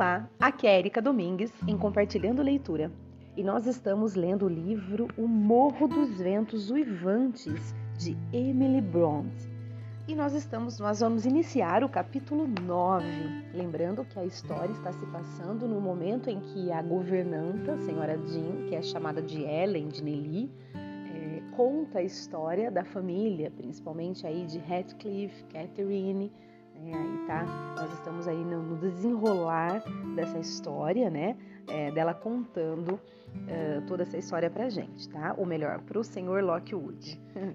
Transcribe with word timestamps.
Olá, 0.00 0.30
aqui 0.40 0.66
é 0.66 0.78
Erika 0.78 1.02
Domingues 1.02 1.52
em 1.68 1.76
Compartilhando 1.76 2.42
Leitura 2.42 2.90
e 3.36 3.44
nós 3.44 3.66
estamos 3.66 4.14
lendo 4.14 4.46
o 4.46 4.48
livro 4.48 5.08
O 5.14 5.28
Morro 5.28 5.86
dos 5.86 6.18
Ventos 6.18 6.70
Uivantes 6.70 7.74
de 7.98 8.16
Emily 8.32 8.80
Bront. 8.80 9.30
E 10.08 10.14
nós 10.14 10.32
estamos, 10.32 10.78
nós 10.78 11.00
vamos 11.00 11.26
iniciar 11.26 11.84
o 11.84 11.88
capítulo 11.90 12.48
9, 12.48 13.04
lembrando 13.52 14.02
que 14.06 14.18
a 14.18 14.24
história 14.24 14.72
está 14.72 14.90
se 14.90 15.04
passando 15.04 15.68
no 15.68 15.78
momento 15.82 16.30
em 16.30 16.40
que 16.40 16.72
a 16.72 16.80
governanta, 16.80 17.74
a 17.74 17.78
senhora 17.80 18.16
Jean, 18.26 18.68
que 18.70 18.74
é 18.74 18.80
chamada 18.80 19.20
de 19.20 19.42
Ellen 19.42 19.88
de 19.88 20.02
Nelly, 20.02 20.50
é, 20.74 21.42
conta 21.54 21.98
a 21.98 22.02
história 22.02 22.70
da 22.70 22.86
família, 22.86 23.50
principalmente 23.50 24.26
aí 24.26 24.46
de 24.46 24.60
Heathcliff, 24.60 25.44
Catherine, 25.52 26.32
é, 26.86 26.94
aí 26.94 27.18
tá, 27.26 27.44
nós 27.76 27.92
estamos 27.92 28.26
aí 28.26 28.42
no, 28.42 28.62
no 28.62 28.76
desenrolar 28.76 29.82
dessa 30.14 30.38
história, 30.38 31.10
né? 31.10 31.36
É, 31.68 31.90
dela 31.90 32.14
contando 32.14 32.94
uh, 32.94 33.82
toda 33.86 34.02
essa 34.02 34.16
história 34.16 34.48
pra 34.48 34.68
gente, 34.68 35.08
tá? 35.08 35.34
Ou 35.36 35.44
melhor, 35.44 35.80
pro 35.82 36.02
senhor 36.02 36.42
Lockwood. 36.42 37.20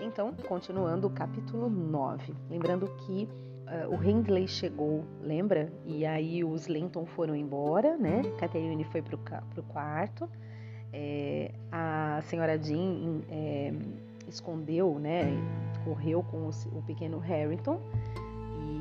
então, 0.00 0.32
continuando 0.48 1.08
o 1.08 1.10
capítulo 1.10 1.68
9. 1.68 2.32
Lembrando 2.48 2.88
que 2.98 3.28
uh, 3.66 3.94
o 3.94 4.02
Hindley 4.02 4.46
chegou, 4.46 5.04
lembra? 5.20 5.72
E 5.84 6.06
aí 6.06 6.44
os 6.44 6.68
Lenton 6.68 7.04
foram 7.04 7.34
embora, 7.34 7.96
né? 7.96 8.22
Catherine 8.38 8.84
foi 8.84 9.02
pro, 9.02 9.18
pro 9.18 9.62
quarto. 9.64 10.28
É, 10.92 11.50
a 11.72 12.22
senhora 12.22 12.56
Jean 12.56 13.20
é, 13.28 13.72
escondeu, 14.28 14.96
né? 15.00 15.24
Correu 15.84 16.22
com 16.22 16.48
o, 16.48 16.50
o 16.78 16.82
pequeno 16.82 17.18
Harrington 17.18 17.80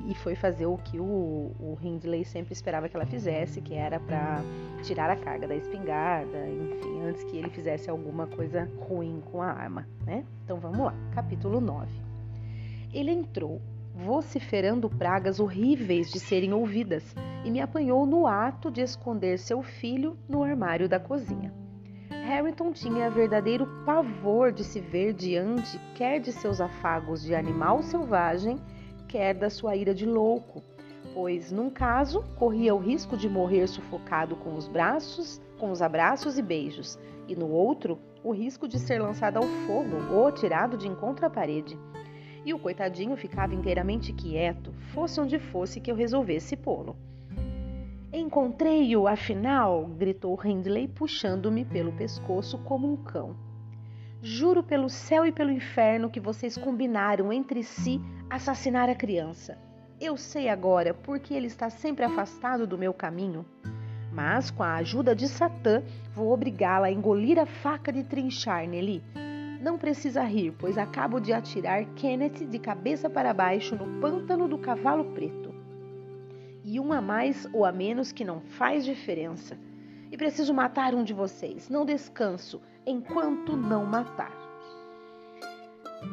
e, 0.06 0.16
foi 0.16 0.36
fazer 0.36 0.66
o 0.66 0.78
que 0.78 1.00
o, 1.00 1.52
o 1.60 1.78
Hindley 1.82 2.26
sempre 2.26 2.54
esperava 2.54 2.90
que 2.90 2.96
ela 2.96 3.06
fizesse, 3.06 3.62
que 3.62 3.74
era 3.74 4.00
para 4.00 4.42
tirar 4.84 5.10
a 5.10 5.16
carga 5.16 5.48
da 5.48 5.56
espingarda, 5.56 6.48
enfim, 6.50 7.02
antes 7.02 7.24
que 7.24 7.38
ele 7.38 7.50
fizesse 7.50 7.90
alguma 7.90 8.28
coisa 8.28 8.70
ruim 8.80 9.22
com 9.32 9.42
a 9.42 9.48
arma, 9.48 9.88
né? 10.06 10.26
Então 10.44 10.60
vamos 10.60 10.80
lá, 10.80 10.94
capítulo 11.14 11.62
9. 11.62 11.90
Ele 12.94 13.12
entrou, 13.12 13.62
vociferando 13.96 14.90
pragas 14.90 15.40
horríveis 15.40 16.12
de 16.12 16.20
serem 16.20 16.54
ouvidas, 16.54 17.16
e 17.44 17.52
me 17.52 17.60
apanhou 17.60 18.06
no 18.06 18.26
ato 18.28 18.72
de 18.72 18.82
esconder 18.82 19.38
seu 19.38 19.62
filho 19.62 20.18
no 20.28 20.44
armário 20.44 20.88
da 20.88 21.00
cozinha. 21.00 21.54
Harrington 22.24 22.72
tinha 22.72 23.10
verdadeiro 23.10 23.68
pavor 23.86 24.52
de 24.52 24.64
se 24.64 24.80
ver 24.80 25.14
diante 25.14 25.78
quer 25.94 26.20
de 26.20 26.32
seus 26.32 26.62
afagos 26.62 27.22
de 27.22 27.36
animal 27.36 27.82
selvagem, 27.84 28.58
quer 29.14 29.36
da 29.36 29.48
sua 29.48 29.76
ira 29.76 29.94
de 29.94 30.08
louco, 30.08 30.64
pois 31.14 31.52
num 31.52 31.70
caso 31.70 32.24
corria 32.36 32.74
o 32.74 32.80
risco 32.80 33.16
de 33.16 33.30
morrer 33.30 33.68
sufocado 33.68 34.36
com 34.36 34.56
os 34.56 34.68
braços, 34.68 35.40
com 35.60 35.70
os 35.70 35.84
abraços 35.84 36.40
e 36.40 36.42
beijos, 36.42 36.98
e 37.28 37.36
no 37.36 37.48
outro 37.48 38.00
o 38.24 38.32
risco 38.32 38.68
de 38.68 38.80
ser 38.80 39.00
lançado 39.00 39.38
ao 39.38 39.44
fogo 39.44 40.12
ou 40.12 40.32
tirado 40.32 40.76
de 40.76 40.88
encontro 40.88 41.28
à 41.28 41.30
parede. 41.30 41.78
E 42.44 42.56
o 42.56 42.60
coitadinho 42.60 43.16
ficava 43.16 43.54
inteiramente 43.54 44.12
quieto, 44.12 44.74
fosse 44.96 45.22
onde 45.22 45.38
fosse 45.38 45.80
que 45.80 45.92
eu 45.92 45.96
resolvesse 45.96 46.58
pô-lo. 46.58 46.96
Encontrei-o, 48.12 49.08
afinal! 49.08 49.86
gritou 49.96 50.40
Hindley, 50.44 50.88
puxando-me 50.88 51.64
pelo 51.64 51.94
pescoço 51.94 52.58
como 52.64 52.92
um 52.92 52.98
cão. 52.98 53.36
Juro 54.26 54.64
pelo 54.64 54.88
céu 54.88 55.26
e 55.26 55.34
pelo 55.34 55.52
inferno 55.52 56.10
que 56.10 56.18
vocês 56.18 56.58
combinaram 56.58 57.34
entre 57.34 57.62
si 57.62 58.00
assassinar 58.30 58.88
a 58.88 58.96
criança. 58.96 59.58
Eu 60.00 60.16
sei 60.16 60.48
agora 60.48 60.94
porque 60.94 61.34
ele 61.34 61.48
está 61.48 61.70
sempre 61.70 62.06
afastado 62.06 62.66
do 62.66 62.78
meu 62.78 62.94
caminho. 62.94 63.46
Mas, 64.14 64.50
com 64.50 64.64
a 64.64 64.76
ajuda 64.76 65.14
de 65.14 65.28
Satã, 65.28 65.84
vou 66.14 66.32
obrigá-la 66.32 66.88
a 66.88 66.92
engolir 66.92 67.38
a 67.38 67.46
faca 67.46 67.92
de 67.92 68.02
trinchar 68.02 68.66
nele. 68.66 69.04
Não 69.62 69.78
precisa 69.78 70.24
rir, 70.24 70.56
pois 70.58 70.78
acabo 70.78 71.20
de 71.20 71.34
atirar 71.34 71.84
Kenneth 71.94 72.46
de 72.50 72.60
cabeça 72.60 73.10
para 73.10 73.34
baixo 73.34 73.76
no 73.76 74.00
pântano 74.00 74.48
do 74.48 74.58
cavalo 74.58 75.04
preto. 75.12 75.54
E 76.64 76.80
um 76.80 76.94
a 76.94 77.02
mais 77.02 77.46
ou 77.52 77.66
a 77.66 77.74
menos 77.74 78.14
que 78.14 78.24
não 78.24 78.40
faz 78.40 78.86
diferença 78.86 79.58
e 80.10 80.16
preciso 80.16 80.54
matar 80.54 80.96
um 80.96 81.04
de 81.04 81.14
vocês. 81.14 81.68
Não 81.68 81.84
descanso 81.86 82.62
enquanto 82.86 83.56
não 83.56 83.86
matar. 83.86 84.32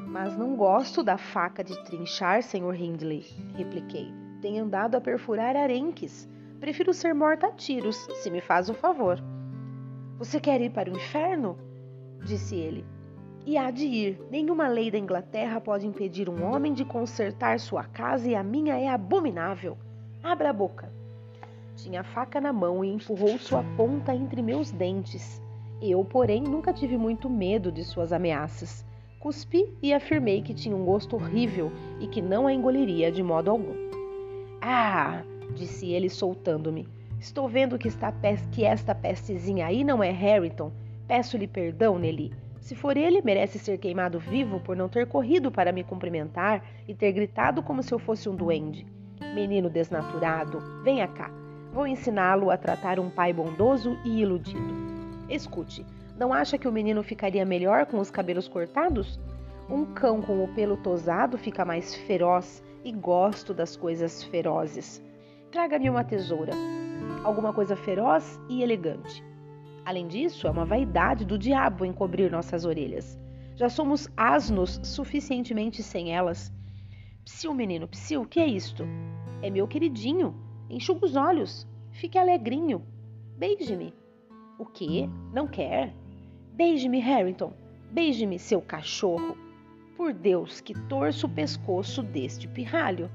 Mas 0.06 0.36
não 0.36 0.56
gosto 0.56 1.02
da 1.02 1.18
faca 1.18 1.64
de 1.64 1.76
trinchar, 1.84 2.42
Sr. 2.42 2.74
Hindley, 2.74 3.26
repliquei. 3.54 4.12
Tenho 4.40 4.64
andado 4.64 4.94
a 4.94 5.00
perfurar 5.00 5.56
arenques. 5.56 6.28
Prefiro 6.60 6.92
ser 6.92 7.14
morta 7.14 7.48
a 7.48 7.52
tiros, 7.52 7.96
se 7.96 8.30
me 8.30 8.40
faz 8.40 8.68
o 8.68 8.74
favor. 8.74 9.18
Você 10.18 10.38
quer 10.38 10.60
ir 10.60 10.70
para 10.70 10.90
o 10.90 10.96
inferno? 10.96 11.58
disse 12.24 12.54
ele. 12.54 12.84
E 13.46 13.56
há 13.56 13.70
de 13.70 13.86
ir. 13.86 14.20
Nenhuma 14.30 14.68
lei 14.68 14.90
da 14.90 14.98
Inglaterra 14.98 15.60
pode 15.60 15.86
impedir 15.86 16.28
um 16.28 16.44
homem 16.44 16.74
de 16.74 16.84
consertar 16.84 17.58
sua 17.58 17.84
casa 17.84 18.28
e 18.28 18.34
a 18.34 18.42
minha 18.42 18.78
é 18.78 18.88
abominável. 18.88 19.78
Abra 20.22 20.50
a 20.50 20.52
boca. 20.52 20.92
Tinha 21.74 22.02
a 22.02 22.04
faca 22.04 22.40
na 22.40 22.52
mão 22.52 22.84
e 22.84 22.92
empurrou 22.92 23.38
sua 23.38 23.64
ponta 23.76 24.14
entre 24.14 24.42
meus 24.42 24.70
dentes. 24.70 25.40
Eu, 25.82 26.04
porém, 26.04 26.42
nunca 26.42 26.72
tive 26.72 26.98
muito 26.98 27.30
medo 27.30 27.72
de 27.72 27.84
suas 27.84 28.12
ameaças. 28.12 28.84
Cuspi 29.18 29.74
e 29.82 29.92
afirmei 29.92 30.42
que 30.42 30.54
tinha 30.54 30.76
um 30.76 30.84
gosto 30.84 31.16
horrível 31.16 31.70
e 32.00 32.06
que 32.06 32.22
não 32.22 32.46
a 32.46 32.52
engoliria 32.52 33.10
de 33.10 33.22
modo 33.22 33.50
algum. 33.50 33.74
Ah! 34.60 35.22
disse 35.54 35.90
ele, 35.90 36.08
soltando-me. 36.08 36.88
Estou 37.18 37.48
vendo 37.48 37.78
que, 37.78 37.88
está 37.88 38.12
que 38.50 38.64
esta 38.64 38.94
pestezinha 38.94 39.66
aí 39.66 39.84
não 39.84 40.02
é 40.02 40.10
Harrington. 40.10 40.72
Peço-lhe 41.06 41.46
perdão, 41.46 41.98
Nelly. 41.98 42.32
Se 42.60 42.74
for 42.74 42.96
ele, 42.96 43.20
merece 43.22 43.58
ser 43.58 43.78
queimado 43.78 44.18
vivo 44.18 44.60
por 44.60 44.76
não 44.76 44.88
ter 44.88 45.06
corrido 45.06 45.50
para 45.50 45.72
me 45.72 45.82
cumprimentar 45.82 46.64
e 46.86 46.94
ter 46.94 47.12
gritado 47.12 47.62
como 47.62 47.82
se 47.82 47.92
eu 47.92 47.98
fosse 47.98 48.28
um 48.28 48.34
duende. 48.34 48.86
Menino 49.34 49.68
desnaturado, 49.68 50.60
venha 50.82 51.08
cá. 51.08 51.30
Vou 51.72 51.86
ensiná-lo 51.86 52.50
a 52.50 52.56
tratar 52.56 52.98
um 52.98 53.10
pai 53.10 53.32
bondoso 53.32 53.98
e 54.04 54.20
iludido. 54.20 54.89
Escute, 55.30 55.86
não 56.18 56.32
acha 56.32 56.58
que 56.58 56.68
o 56.68 56.72
menino 56.72 57.02
ficaria 57.02 57.44
melhor 57.44 57.86
com 57.86 57.98
os 57.98 58.10
cabelos 58.10 58.48
cortados? 58.48 59.18
Um 59.68 59.84
cão 59.86 60.20
com 60.20 60.42
o 60.44 60.48
pelo 60.54 60.76
tosado 60.76 61.38
fica 61.38 61.64
mais 61.64 61.94
feroz 61.94 62.62
e 62.84 62.92
gosto 62.92 63.54
das 63.54 63.76
coisas 63.76 64.22
ferozes. 64.24 65.02
Traga-me 65.52 65.88
uma 65.88 66.04
tesoura, 66.04 66.52
alguma 67.24 67.52
coisa 67.52 67.76
feroz 67.76 68.40
e 68.48 68.62
elegante. 68.62 69.24
Além 69.84 70.08
disso, 70.08 70.46
é 70.46 70.50
uma 70.50 70.64
vaidade 70.64 71.24
do 71.24 71.38
diabo 71.38 71.84
encobrir 71.84 72.30
nossas 72.30 72.64
orelhas. 72.64 73.18
Já 73.54 73.68
somos 73.68 74.08
asnos 74.16 74.80
suficientemente 74.82 75.82
sem 75.82 76.14
elas. 76.14 76.52
Psiu, 77.24 77.54
menino, 77.54 77.86
psiu, 77.86 78.24
que 78.24 78.40
é 78.40 78.46
isto? 78.46 78.84
É 79.42 79.50
meu 79.50 79.66
queridinho, 79.68 80.34
Enxuga 80.70 81.04
os 81.04 81.16
olhos. 81.16 81.66
Fique 81.90 82.16
alegrinho. 82.16 82.86
Beije-me. 83.36 83.92
O 84.60 84.66
quê? 84.66 85.08
Não 85.32 85.48
quer? 85.48 85.90
Beije-me, 86.52 86.98
Harrington. 86.98 87.50
Beije-me, 87.90 88.38
seu 88.38 88.60
cachorro. 88.60 89.34
Por 89.96 90.12
Deus, 90.12 90.60
que 90.60 90.74
torço 90.74 91.26
o 91.26 91.30
pescoço 91.30 92.02
deste 92.02 92.46
pirralho. 92.46 93.10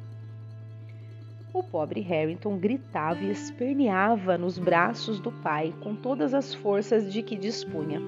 O 1.53 1.61
pobre 1.61 2.01
Harrington 2.01 2.57
gritava 2.57 3.19
e 3.19 3.29
esperneava 3.29 4.39
nos 4.39 4.57
braços 4.57 5.19
do 5.19 5.31
pai 5.31 5.72
com 5.83 5.95
todas 5.95 6.33
as 6.33 6.51
forças 6.51 7.13
de 7.13 7.22
que 7.22 7.38
dispunha, 7.38 8.01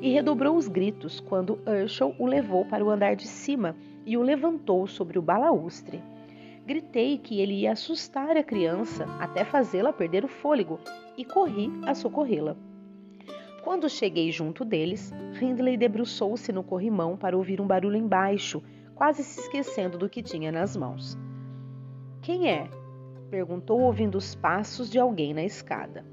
e 0.00 0.12
redobrou 0.12 0.56
os 0.56 0.68
gritos 0.68 1.18
quando 1.18 1.58
Herschel 1.66 2.14
o 2.16 2.26
levou 2.26 2.64
para 2.64 2.84
o 2.84 2.90
andar 2.90 3.16
de 3.16 3.26
cima 3.26 3.74
e 4.06 4.16
o 4.16 4.22
levantou 4.22 4.86
sobre 4.86 5.18
o 5.18 5.22
balaustre. 5.22 6.00
Gritei 6.64 7.18
que 7.18 7.40
ele 7.40 7.54
ia 7.54 7.72
assustar 7.72 8.36
a 8.36 8.44
criança 8.44 9.04
até 9.18 9.44
fazê-la 9.44 9.92
perder 9.92 10.24
o 10.24 10.28
fôlego 10.28 10.78
e 11.18 11.24
corri 11.24 11.72
a 11.84 11.92
socorrê-la. 11.92 12.56
Quando 13.64 13.88
cheguei 13.88 14.30
junto 14.30 14.62
deles, 14.62 15.10
Hindley 15.40 15.78
debruçou-se 15.78 16.52
no 16.52 16.62
corrimão 16.62 17.16
para 17.16 17.34
ouvir 17.34 17.62
um 17.62 17.66
barulho 17.66 17.96
embaixo, 17.96 18.62
quase 18.94 19.24
se 19.24 19.40
esquecendo 19.40 19.96
do 19.96 20.06
que 20.06 20.22
tinha 20.22 20.52
nas 20.52 20.76
mãos. 20.76 21.16
Quem 22.20 22.50
é? 22.50 22.68
perguntou, 23.30 23.80
ouvindo 23.80 24.18
os 24.18 24.34
passos 24.34 24.90
de 24.90 24.98
alguém 24.98 25.32
na 25.32 25.42
escada. 25.42 26.04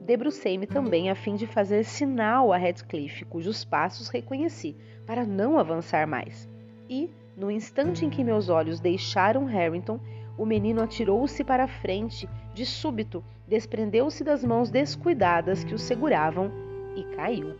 Debrucei-me 0.00 0.66
também 0.66 1.10
a 1.10 1.14
fim 1.14 1.34
de 1.34 1.46
fazer 1.46 1.84
sinal 1.84 2.54
a 2.54 2.56
Redcliffe, 2.56 3.26
cujos 3.26 3.62
passos 3.62 4.08
reconheci, 4.08 4.74
para 5.06 5.26
não 5.26 5.58
avançar 5.58 6.06
mais. 6.06 6.48
E, 6.88 7.10
no 7.36 7.50
instante 7.50 8.06
em 8.06 8.08
que 8.08 8.24
meus 8.24 8.48
olhos 8.48 8.80
deixaram 8.80 9.44
Harrington, 9.44 10.00
o 10.40 10.46
menino 10.46 10.80
atirou-se 10.80 11.44
para 11.44 11.64
a 11.64 11.68
frente, 11.68 12.26
de 12.54 12.64
súbito, 12.64 13.22
desprendeu-se 13.46 14.24
das 14.24 14.42
mãos 14.42 14.70
descuidadas 14.70 15.62
que 15.62 15.74
o 15.74 15.78
seguravam 15.78 16.50
e 16.96 17.04
caiu. 17.14 17.54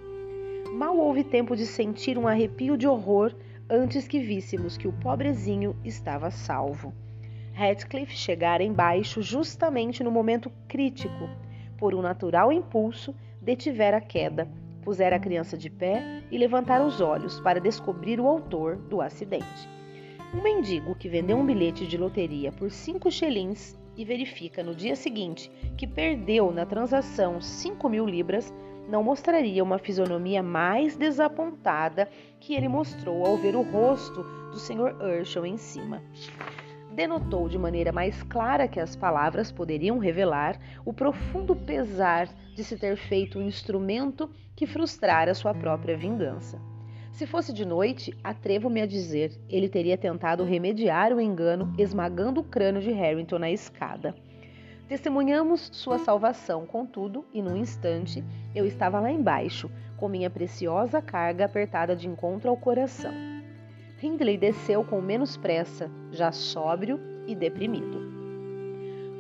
Mal 0.73 0.97
houve 0.97 1.23
tempo 1.23 1.55
de 1.55 1.67
sentir 1.67 2.17
um 2.17 2.27
arrepio 2.27 2.79
de 2.79 2.89
horror 2.89 3.35
antes 3.69 4.09
que 4.09 4.19
víssemos 4.19 4.79
que 4.79 4.89
o 4.89 4.95
pobrezinho 4.95 5.77
estava 5.85 6.31
salvo. 6.31 6.95
Radcliffe 7.53 8.17
chegara 8.17 8.65
embaixo 8.65 9.21
justamente 9.21 10.03
no 10.03 10.11
momento 10.11 10.51
crítico. 10.67 11.29
Por 11.77 11.95
um 11.95 12.01
natural 12.01 12.51
impulso, 12.51 13.15
detivera 13.43 13.99
a 13.99 14.01
queda, 14.01 14.49
pusera 14.81 15.17
a 15.17 15.21
criança 15.21 15.55
de 15.55 15.69
pé 15.69 16.23
e 16.31 16.39
levantara 16.39 16.83
os 16.83 16.99
olhos 16.99 17.41
para 17.41 17.61
descobrir 17.61 18.19
o 18.19 18.27
autor 18.27 18.77
do 18.77 19.03
acidente. 19.03 19.80
Um 20.33 20.43
mendigo 20.43 20.95
que 20.95 21.09
vendeu 21.09 21.37
um 21.37 21.45
bilhete 21.45 21.85
de 21.85 21.99
loteria 21.99 22.53
por 22.53 22.71
cinco 22.71 23.11
shillings 23.11 23.77
e 23.97 24.05
verifica 24.05 24.63
no 24.63 24.77
dia 24.77 24.95
seguinte 24.95 25.51
que 25.77 25.89
perdeu 25.89 26.53
na 26.53 26.65
transação 26.65 27.41
cinco 27.41 27.89
mil 27.89 28.07
libras 28.07 28.55
não 28.89 29.03
mostraria 29.03 29.63
uma 29.63 29.77
fisionomia 29.77 30.41
mais 30.41 30.97
desapontada 30.97 32.09
que 32.39 32.55
ele 32.55 32.69
mostrou 32.69 33.27
ao 33.27 33.37
ver 33.37 33.57
o 33.57 33.63
rosto 33.63 34.23
do 34.53 34.59
Sr. 34.59 34.97
Urshel 35.03 35.47
em 35.47 35.57
cima. 35.57 36.01
Denotou 36.93 37.49
de 37.49 37.59
maneira 37.59 37.91
mais 37.91 38.23
clara 38.23 38.69
que 38.69 38.79
as 38.79 38.95
palavras 38.95 39.51
poderiam 39.51 39.99
revelar 39.99 40.61
o 40.85 40.93
profundo 40.93 41.57
pesar 41.57 42.29
de 42.55 42.63
se 42.63 42.77
ter 42.77 42.97
feito 42.97 43.37
um 43.37 43.43
instrumento 43.43 44.31
que 44.55 44.67
frustrara 44.67 45.35
sua 45.35 45.55
própria 45.55 45.97
vingança. 45.97 46.70
Se 47.21 47.27
fosse 47.27 47.53
de 47.53 47.67
noite, 47.67 48.17
atrevo-me 48.25 48.81
a 48.81 48.87
dizer, 48.87 49.31
ele 49.47 49.69
teria 49.69 49.99
tentado 49.99 50.43
remediar 50.43 51.13
o 51.13 51.21
engano 51.21 51.71
esmagando 51.77 52.41
o 52.41 52.43
crânio 52.43 52.81
de 52.81 52.93
Harrington 52.93 53.39
na 53.39 53.51
escada. 53.51 54.15
Testemunhamos 54.89 55.69
sua 55.71 55.99
salvação, 55.99 56.65
contudo, 56.65 57.27
e 57.31 57.43
num 57.43 57.59
instante 57.59 58.25
eu 58.55 58.65
estava 58.65 58.99
lá 59.01 59.13
embaixo, 59.13 59.71
com 59.99 60.09
minha 60.09 60.31
preciosa 60.31 61.03
carga 61.03 61.45
apertada 61.45 61.95
de 61.95 62.09
encontro 62.09 62.49
ao 62.49 62.57
coração. 62.57 63.13
Hindley 64.03 64.39
desceu 64.39 64.83
com 64.83 65.03
menos 65.03 65.37
pressa, 65.37 65.91
já 66.11 66.33
sóbrio 66.33 66.99
e 67.27 67.35
deprimido. 67.35 68.01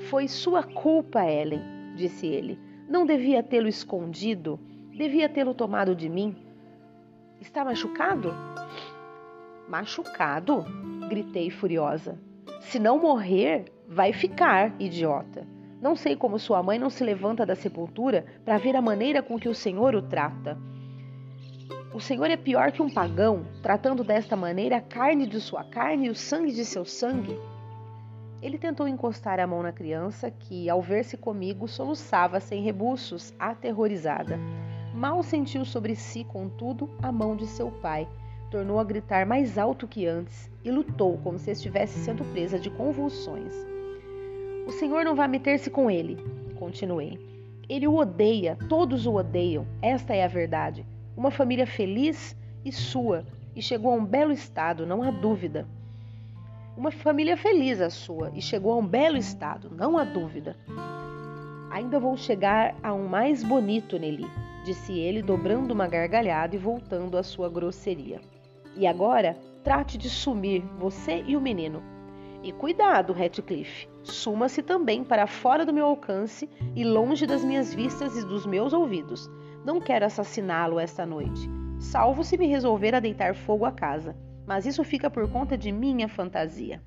Foi 0.08 0.26
sua 0.26 0.62
culpa, 0.62 1.22
Ellen, 1.30 1.60
disse 1.96 2.26
ele. 2.26 2.58
Não 2.88 3.04
devia 3.04 3.42
tê-lo 3.42 3.68
escondido, 3.68 4.58
devia 4.90 5.28
tê-lo 5.28 5.52
tomado 5.52 5.94
de 5.94 6.08
mim. 6.08 6.34
Está 7.40 7.64
machucado? 7.64 8.34
Machucado? 9.66 10.62
gritei 11.08 11.48
furiosa. 11.48 12.18
Se 12.60 12.78
não 12.78 12.98
morrer, 12.98 13.72
vai 13.88 14.12
ficar, 14.12 14.74
idiota. 14.78 15.46
Não 15.80 15.96
sei 15.96 16.14
como 16.14 16.38
sua 16.38 16.62
mãe 16.62 16.78
não 16.78 16.90
se 16.90 17.02
levanta 17.02 17.46
da 17.46 17.54
sepultura 17.54 18.26
para 18.44 18.58
ver 18.58 18.76
a 18.76 18.82
maneira 18.82 19.22
com 19.22 19.38
que 19.38 19.48
o 19.48 19.54
Senhor 19.54 19.94
o 19.94 20.02
trata. 20.02 20.58
O 21.94 21.98
Senhor 21.98 22.30
é 22.30 22.36
pior 22.36 22.70
que 22.72 22.82
um 22.82 22.90
pagão, 22.90 23.46
tratando 23.62 24.04
desta 24.04 24.36
maneira 24.36 24.76
a 24.76 24.82
carne 24.82 25.26
de 25.26 25.40
sua 25.40 25.64
carne 25.64 26.08
e 26.08 26.10
o 26.10 26.14
sangue 26.14 26.52
de 26.52 26.64
seu 26.66 26.84
sangue. 26.84 27.36
Ele 28.42 28.58
tentou 28.58 28.86
encostar 28.86 29.40
a 29.40 29.46
mão 29.46 29.62
na 29.62 29.72
criança, 29.72 30.30
que, 30.30 30.68
ao 30.68 30.82
ver-se 30.82 31.16
comigo, 31.16 31.66
soluçava 31.66 32.38
sem 32.38 32.62
rebuços, 32.62 33.34
aterrorizada. 33.38 34.38
Mal 35.00 35.22
sentiu 35.22 35.64
sobre 35.64 35.96
si, 35.96 36.24
contudo, 36.24 36.90
a 37.02 37.10
mão 37.10 37.34
de 37.34 37.46
seu 37.46 37.70
pai. 37.70 38.06
Tornou 38.50 38.78
a 38.78 38.84
gritar 38.84 39.24
mais 39.24 39.56
alto 39.56 39.88
que 39.88 40.06
antes 40.06 40.50
e 40.62 40.70
lutou 40.70 41.16
como 41.24 41.38
se 41.38 41.50
estivesse 41.50 41.98
sendo 42.00 42.22
presa 42.34 42.58
de 42.58 42.68
convulsões. 42.68 43.54
O 44.66 44.70
Senhor 44.72 45.02
não 45.02 45.14
vai 45.14 45.26
meter-se 45.26 45.70
com 45.70 45.90
ele, 45.90 46.22
continuei. 46.58 47.18
Ele 47.66 47.88
o 47.88 47.96
odeia, 47.96 48.58
todos 48.68 49.06
o 49.06 49.14
odeiam, 49.14 49.66
esta 49.80 50.14
é 50.14 50.22
a 50.22 50.28
verdade. 50.28 50.84
Uma 51.16 51.30
família 51.30 51.66
feliz 51.66 52.36
e 52.62 52.70
sua, 52.70 53.24
e 53.56 53.62
chegou 53.62 53.92
a 53.92 53.96
um 53.96 54.04
belo 54.04 54.32
estado, 54.32 54.86
não 54.86 55.02
há 55.02 55.10
dúvida. 55.10 55.66
Uma 56.76 56.90
família 56.90 57.38
feliz 57.38 57.80
a 57.80 57.88
sua, 57.88 58.30
e 58.34 58.42
chegou 58.42 58.74
a 58.74 58.76
um 58.76 58.86
belo 58.86 59.16
estado, 59.16 59.70
não 59.74 59.96
há 59.96 60.04
dúvida. 60.04 60.58
Ainda 61.70 61.98
vou 61.98 62.18
chegar 62.18 62.74
a 62.82 62.92
um 62.92 63.08
mais 63.08 63.42
bonito 63.42 63.98
nele, 63.98 64.26
disse 64.64 64.92
ele, 64.98 65.22
dobrando 65.22 65.72
uma 65.72 65.86
gargalhada 65.86 66.54
e 66.54 66.58
voltando 66.58 67.16
à 67.16 67.22
sua 67.22 67.48
grosseria. 67.48 68.20
E 68.76 68.86
agora, 68.86 69.36
trate 69.64 69.98
de 69.98 70.08
sumir, 70.08 70.62
você 70.78 71.22
e 71.26 71.36
o 71.36 71.40
menino. 71.40 71.82
E 72.42 72.52
cuidado, 72.52 73.12
Ratcliffe, 73.12 73.88
suma-se 74.02 74.62
também 74.62 75.04
para 75.04 75.26
fora 75.26 75.66
do 75.66 75.72
meu 75.72 75.86
alcance 75.86 76.48
e 76.74 76.82
longe 76.84 77.26
das 77.26 77.44
minhas 77.44 77.74
vistas 77.74 78.16
e 78.16 78.24
dos 78.24 78.46
meus 78.46 78.72
ouvidos. 78.72 79.28
Não 79.64 79.80
quero 79.80 80.06
assassiná-lo 80.06 80.78
esta 80.80 81.04
noite, 81.04 81.48
salvo 81.78 82.24
se 82.24 82.38
me 82.38 82.46
resolver 82.46 82.94
a 82.94 83.00
deitar 83.00 83.34
fogo 83.34 83.66
à 83.66 83.72
casa, 83.72 84.16
mas 84.46 84.64
isso 84.64 84.82
fica 84.82 85.10
por 85.10 85.30
conta 85.30 85.56
de 85.56 85.70
minha 85.70 86.08
fantasia. 86.08 86.82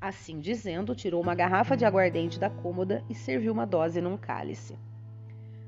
Assim 0.00 0.40
dizendo, 0.40 0.94
tirou 0.94 1.22
uma 1.22 1.34
garrafa 1.34 1.76
de 1.76 1.84
aguardente 1.84 2.40
da 2.40 2.50
cômoda 2.50 3.04
e 3.08 3.14
serviu 3.14 3.52
uma 3.52 3.66
dose 3.66 4.00
num 4.00 4.16
cálice. 4.16 4.76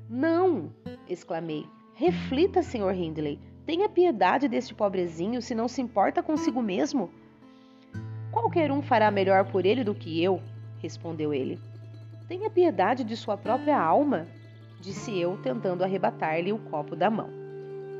Não! 0.09 0.71
exclamei. 1.07 1.65
Reflita, 1.95 2.61
Sr. 2.61 2.93
Hindley. 2.93 3.39
Tenha 3.65 3.87
piedade 3.87 4.47
deste 4.47 4.73
pobrezinho 4.73 5.41
se 5.41 5.55
não 5.55 5.67
se 5.67 5.81
importa 5.81 6.21
consigo 6.21 6.61
mesmo. 6.61 7.09
Qualquer 8.31 8.71
um 8.71 8.81
fará 8.81 9.09
melhor 9.09 9.45
por 9.51 9.65
ele 9.65 9.83
do 9.83 9.95
que 9.95 10.21
eu, 10.21 10.41
respondeu 10.79 11.33
ele. 11.33 11.59
Tenha 12.27 12.49
piedade 12.49 13.03
de 13.03 13.15
sua 13.15 13.37
própria 13.37 13.79
alma, 13.79 14.27
disse 14.81 15.17
eu, 15.17 15.37
tentando 15.37 15.83
arrebatar-lhe 15.83 16.51
o 16.51 16.57
copo 16.57 16.95
da 16.95 17.09
mão. 17.09 17.29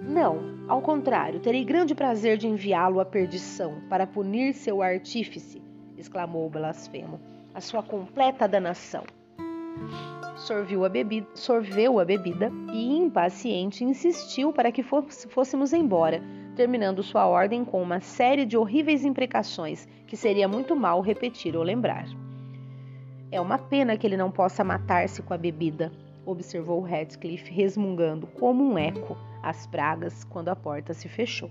Não, 0.02 0.66
ao 0.68 0.82
contrário, 0.82 1.40
terei 1.40 1.64
grande 1.64 1.96
prazer 1.96 2.38
de 2.38 2.48
enviá-lo 2.48 3.00
à 3.00 3.06
perdição 3.06 3.82
para 3.90 4.06
punir 4.06 4.54
seu 4.54 4.82
artífice, 4.82 5.62
exclamou 5.98 6.46
o 6.46 6.50
blasfemo, 6.50 7.22
a 7.54 7.62
sua 7.62 7.82
completa 7.82 8.48
danação. 8.48 9.04
Sorveu 10.36 10.84
a, 10.84 10.90
bebida, 10.90 11.28
sorveu 11.36 12.00
a 12.00 12.06
bebida 12.06 12.52
e, 12.72 12.98
impaciente, 12.98 13.84
insistiu 13.84 14.52
para 14.52 14.72
que 14.72 14.84
fôssemos 14.84 15.74
embora, 15.74 16.22
terminando 16.56 17.04
sua 17.04 17.26
ordem 17.26 17.64
com 17.64 17.82
uma 17.82 18.00
série 18.00 18.46
de 18.46 18.58
horríveis 18.58 19.06
imprecações 19.06 19.88
que 20.08 20.18
seria 20.18 20.48
muito 20.48 20.76
mal 20.76 21.02
repetir 21.02 21.56
ou 21.56 21.64
lembrar. 21.64 22.06
É 23.32 23.40
uma 23.40 23.58
pena 23.58 23.98
que 23.98 24.06
ele 24.06 24.18
não 24.18 24.30
possa 24.30 24.64
matar-se 24.64 25.22
com 25.22 25.34
a 25.34 25.38
bebida, 25.38 25.92
observou 26.26 26.82
Radcliffe, 26.82 27.52
resmungando 27.52 28.28
como 28.28 28.64
um 28.64 28.78
eco 28.78 29.18
as 29.42 29.66
pragas 29.68 30.24
quando 30.24 30.50
a 30.50 30.56
porta 30.56 30.94
se 30.94 31.10
fechou. 31.10 31.50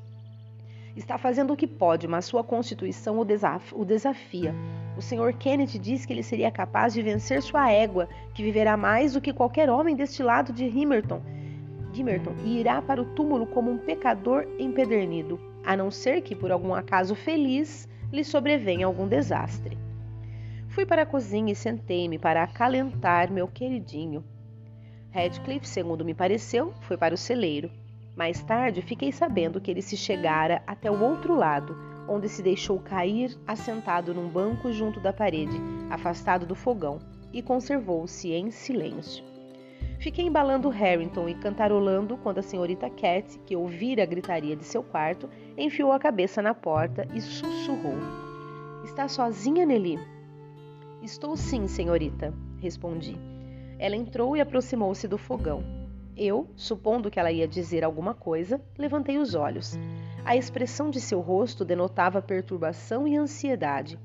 Está 0.96 1.18
fazendo 1.18 1.52
o 1.52 1.56
que 1.56 1.66
pode, 1.66 2.06
mas 2.06 2.26
sua 2.26 2.44
constituição 2.44 3.18
o, 3.18 3.24
desaf 3.24 3.74
o 3.74 3.84
desafia. 3.84 4.54
O 4.96 5.02
Sr. 5.02 5.32
Kennedy 5.38 5.78
diz 5.78 6.04
que 6.04 6.12
ele 6.12 6.22
seria 6.22 6.50
capaz 6.50 6.92
de 6.92 7.02
vencer 7.02 7.42
sua 7.42 7.70
égua, 7.70 8.08
que 8.34 8.42
viverá 8.42 8.76
mais 8.76 9.14
do 9.14 9.20
que 9.20 9.32
qualquer 9.32 9.70
homem 9.70 9.96
deste 9.96 10.22
lado 10.22 10.52
de 10.52 10.64
Himerton 10.64 11.22
Gimerton 11.92 12.34
e 12.44 12.58
irá 12.58 12.80
para 12.80 13.02
o 13.02 13.04
túmulo 13.04 13.46
como 13.46 13.70
um 13.70 13.78
pecador 13.78 14.46
empedernido, 14.58 15.38
a 15.64 15.76
não 15.76 15.90
ser 15.90 16.22
que, 16.22 16.34
por 16.34 16.50
algum 16.50 16.74
acaso 16.74 17.14
feliz, 17.14 17.88
lhe 18.10 18.24
sobrevenha 18.24 18.86
algum 18.86 19.06
desastre. 19.06 19.76
Fui 20.68 20.86
para 20.86 21.02
a 21.02 21.06
cozinha 21.06 21.52
e 21.52 21.56
sentei-me 21.56 22.18
para 22.18 22.42
acalentar 22.42 23.30
meu 23.30 23.46
queridinho. 23.46 24.24
Radcliffe, 25.10 25.68
segundo 25.68 26.04
me 26.04 26.14
pareceu, 26.14 26.72
foi 26.80 26.96
para 26.96 27.14
o 27.14 27.18
celeiro. 27.18 27.70
Mais 28.16 28.42
tarde 28.42 28.80
fiquei 28.80 29.12
sabendo 29.12 29.60
que 29.60 29.70
ele 29.70 29.82
se 29.82 29.96
chegara 29.96 30.62
até 30.66 30.90
o 30.90 31.02
outro 31.02 31.34
lado, 31.34 31.76
onde 32.08 32.28
se 32.28 32.42
deixou 32.42 32.78
cair 32.78 33.38
assentado 33.46 34.14
num 34.14 34.28
banco 34.28 34.72
junto 34.72 35.00
da 35.00 35.12
parede, 35.12 35.60
afastado 35.90 36.46
do 36.46 36.54
fogão, 36.54 36.98
e 37.32 37.42
conservou-se 37.42 38.30
em 38.32 38.50
silêncio. 38.50 39.24
Fiquei 39.98 40.26
embalando 40.26 40.68
Harrington 40.68 41.28
e 41.28 41.34
cantarolando 41.34 42.16
quando 42.16 42.38
a 42.38 42.42
senhorita 42.42 42.90
Cat, 42.90 43.38
que 43.46 43.54
ouvira 43.54 44.02
a 44.02 44.06
gritaria 44.06 44.56
de 44.56 44.64
seu 44.64 44.82
quarto, 44.82 45.30
enfiou 45.56 45.92
a 45.92 45.98
cabeça 45.98 46.42
na 46.42 46.52
porta 46.52 47.06
e 47.14 47.20
sussurrou: 47.20 47.94
Está 48.84 49.06
sozinha, 49.06 49.64
Nelly? 49.64 50.00
Estou 51.02 51.36
sim, 51.36 51.68
senhorita, 51.68 52.34
respondi. 52.60 53.16
Ela 53.78 53.96
entrou 53.96 54.36
e 54.36 54.40
aproximou-se 54.40 55.06
do 55.06 55.16
fogão. 55.16 55.62
Eu, 56.16 56.48
supondo 56.56 57.10
que 57.10 57.18
ela 57.18 57.32
ia 57.32 57.46
dizer 57.46 57.84
alguma 57.84 58.12
coisa, 58.12 58.60
levantei 58.76 59.18
os 59.18 59.34
olhos. 59.34 59.78
A 60.24 60.36
expressão 60.36 60.88
de 60.88 61.00
seu 61.00 61.20
rosto 61.20 61.64
denotava 61.64 62.22
perturbação 62.22 63.08
e 63.08 63.16
ansiedade. 63.16 63.98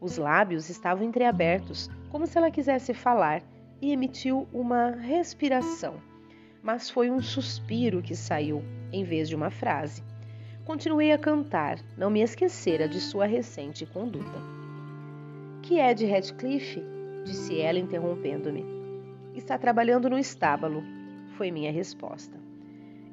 Os 0.00 0.16
lábios 0.16 0.70
estavam 0.70 1.04
entreabertos, 1.04 1.90
como 2.10 2.26
se 2.26 2.38
ela 2.38 2.50
quisesse 2.50 2.94
falar, 2.94 3.42
e 3.82 3.92
emitiu 3.92 4.46
uma 4.52 4.90
respiração, 4.90 6.00
mas 6.62 6.88
foi 6.88 7.10
um 7.10 7.20
suspiro 7.20 8.00
que 8.00 8.14
saiu 8.14 8.62
em 8.92 9.02
vez 9.02 9.28
de 9.28 9.34
uma 9.34 9.50
frase. 9.50 10.02
Continuei 10.64 11.10
a 11.10 11.18
cantar, 11.18 11.78
não 11.98 12.08
me 12.08 12.22
esquecera 12.22 12.88
de 12.88 13.00
sua 13.00 13.26
recente 13.26 13.84
conduta. 13.84 14.38
Que 15.60 15.80
é 15.80 15.92
de 15.92 16.06
Radcliffe? 16.06 16.82
disse 17.24 17.60
ela, 17.60 17.78
interrompendo-me. 17.78 18.64
Está 19.34 19.58
trabalhando 19.58 20.08
no 20.08 20.18
estábulo, 20.18 20.82
foi 21.36 21.50
minha 21.50 21.72
resposta. 21.72 22.43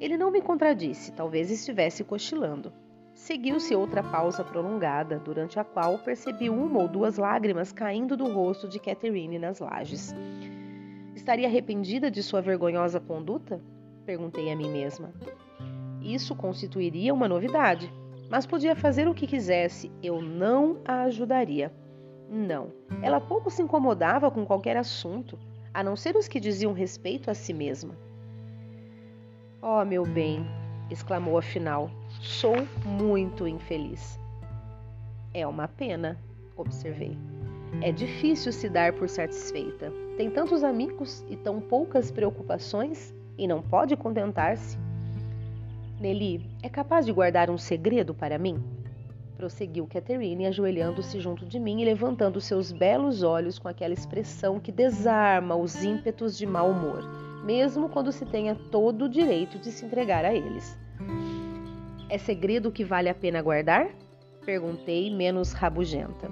Ele 0.01 0.17
não 0.17 0.31
me 0.31 0.41
contradisse, 0.41 1.11
talvez 1.11 1.51
estivesse 1.51 2.03
cochilando. 2.03 2.73
Seguiu-se 3.13 3.75
outra 3.75 4.01
pausa 4.01 4.43
prolongada, 4.43 5.19
durante 5.19 5.59
a 5.59 5.63
qual 5.63 5.99
percebi 5.99 6.49
uma 6.49 6.79
ou 6.79 6.87
duas 6.87 7.17
lágrimas 7.17 7.71
caindo 7.71 8.17
do 8.17 8.25
rosto 8.33 8.67
de 8.67 8.79
Catherine 8.79 9.37
nas 9.37 9.59
lajes. 9.59 10.11
Estaria 11.13 11.47
arrependida 11.47 12.09
de 12.09 12.23
sua 12.23 12.41
vergonhosa 12.41 12.99
conduta? 12.99 13.61
Perguntei 14.03 14.51
a 14.51 14.55
mim 14.55 14.71
mesma. 14.71 15.13
Isso 16.01 16.35
constituiria 16.35 17.13
uma 17.13 17.27
novidade, 17.27 17.93
mas 18.27 18.47
podia 18.47 18.75
fazer 18.75 19.07
o 19.07 19.13
que 19.13 19.27
quisesse, 19.27 19.91
eu 20.01 20.19
não 20.19 20.79
a 20.83 21.03
ajudaria. 21.03 21.71
Não, 22.27 22.73
ela 23.03 23.21
pouco 23.21 23.51
se 23.51 23.61
incomodava 23.61 24.31
com 24.31 24.47
qualquer 24.47 24.77
assunto, 24.77 25.37
a 25.71 25.83
não 25.83 25.95
ser 25.95 26.15
os 26.15 26.27
que 26.27 26.39
diziam 26.39 26.73
respeito 26.73 27.29
a 27.29 27.35
si 27.35 27.53
mesma. 27.53 27.95
Oh, 29.63 29.85
meu 29.85 30.03
bem, 30.03 30.43
exclamou 30.89 31.37
afinal, 31.37 31.91
sou 32.19 32.55
muito 32.83 33.47
infeliz. 33.47 34.19
É 35.35 35.45
uma 35.45 35.67
pena, 35.67 36.17
observei. 36.57 37.15
É 37.79 37.91
difícil 37.91 38.51
se 38.51 38.67
dar 38.67 38.91
por 38.93 39.07
satisfeita. 39.07 39.93
Tem 40.17 40.31
tantos 40.31 40.63
amigos 40.63 41.23
e 41.29 41.35
tão 41.35 41.61
poucas 41.61 42.09
preocupações 42.09 43.13
e 43.37 43.47
não 43.47 43.61
pode 43.61 43.95
contentar-se. 43.95 44.79
Nelly, 45.99 46.43
é 46.63 46.67
capaz 46.67 47.05
de 47.05 47.11
guardar 47.11 47.51
um 47.51 47.57
segredo 47.59 48.15
para 48.15 48.39
mim? 48.39 48.63
Prosseguiu 49.37 49.85
Catherine, 49.85 50.47
ajoelhando-se 50.47 51.19
junto 51.19 51.45
de 51.45 51.59
mim 51.59 51.81
e 51.81 51.85
levantando 51.85 52.41
seus 52.41 52.71
belos 52.71 53.21
olhos 53.21 53.59
com 53.59 53.67
aquela 53.67 53.93
expressão 53.93 54.59
que 54.59 54.71
desarma 54.71 55.55
os 55.55 55.83
ímpetos 55.83 56.35
de 56.35 56.47
mau 56.47 56.71
humor, 56.71 57.07
mesmo 57.43 57.89
quando 57.89 58.11
se 58.11 58.25
tenha 58.25 58.55
todo 58.55 59.05
o 59.05 59.09
direito 59.09 59.57
de 59.59 59.71
se 59.71 59.85
entregar 59.85 60.25
a 60.25 60.33
eles. 60.33 60.77
É 62.09 62.17
segredo 62.17 62.71
que 62.71 62.83
vale 62.83 63.09
a 63.09 63.15
pena 63.15 63.41
guardar? 63.41 63.89
Perguntei, 64.45 65.15
menos 65.15 65.53
rabugenta. 65.53 66.29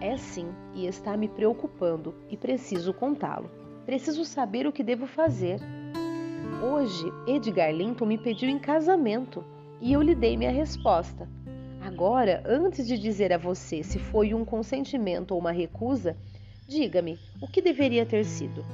É 0.00 0.16
sim, 0.16 0.48
e 0.74 0.86
está 0.86 1.16
me 1.16 1.28
preocupando, 1.28 2.14
e 2.28 2.36
preciso 2.36 2.92
contá-lo. 2.92 3.50
Preciso 3.84 4.24
saber 4.24 4.66
o 4.66 4.72
que 4.72 4.82
devo 4.82 5.06
fazer. 5.06 5.60
Hoje, 6.62 7.10
Edgar 7.26 7.72
Linton 7.72 8.06
me 8.06 8.18
pediu 8.18 8.48
em 8.48 8.58
casamento 8.58 9.44
e 9.80 9.92
eu 9.92 10.02
lhe 10.02 10.14
dei 10.14 10.36
minha 10.36 10.50
resposta. 10.50 11.28
Agora, 11.80 12.42
antes 12.46 12.86
de 12.86 12.98
dizer 12.98 13.32
a 13.32 13.38
você 13.38 13.82
se 13.82 13.98
foi 13.98 14.34
um 14.34 14.44
consentimento 14.44 15.32
ou 15.32 15.40
uma 15.40 15.50
recusa, 15.50 16.16
diga-me 16.68 17.18
o 17.40 17.48
que 17.48 17.62
deveria 17.62 18.04
ter 18.04 18.24
sido. 18.24 18.64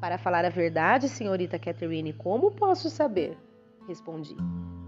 Para 0.00 0.16
falar 0.16 0.44
a 0.44 0.48
verdade, 0.48 1.08
senhorita 1.08 1.58
Catherine, 1.58 2.12
como 2.12 2.52
posso 2.52 2.88
saber? 2.88 3.36
Respondi. 3.88 4.36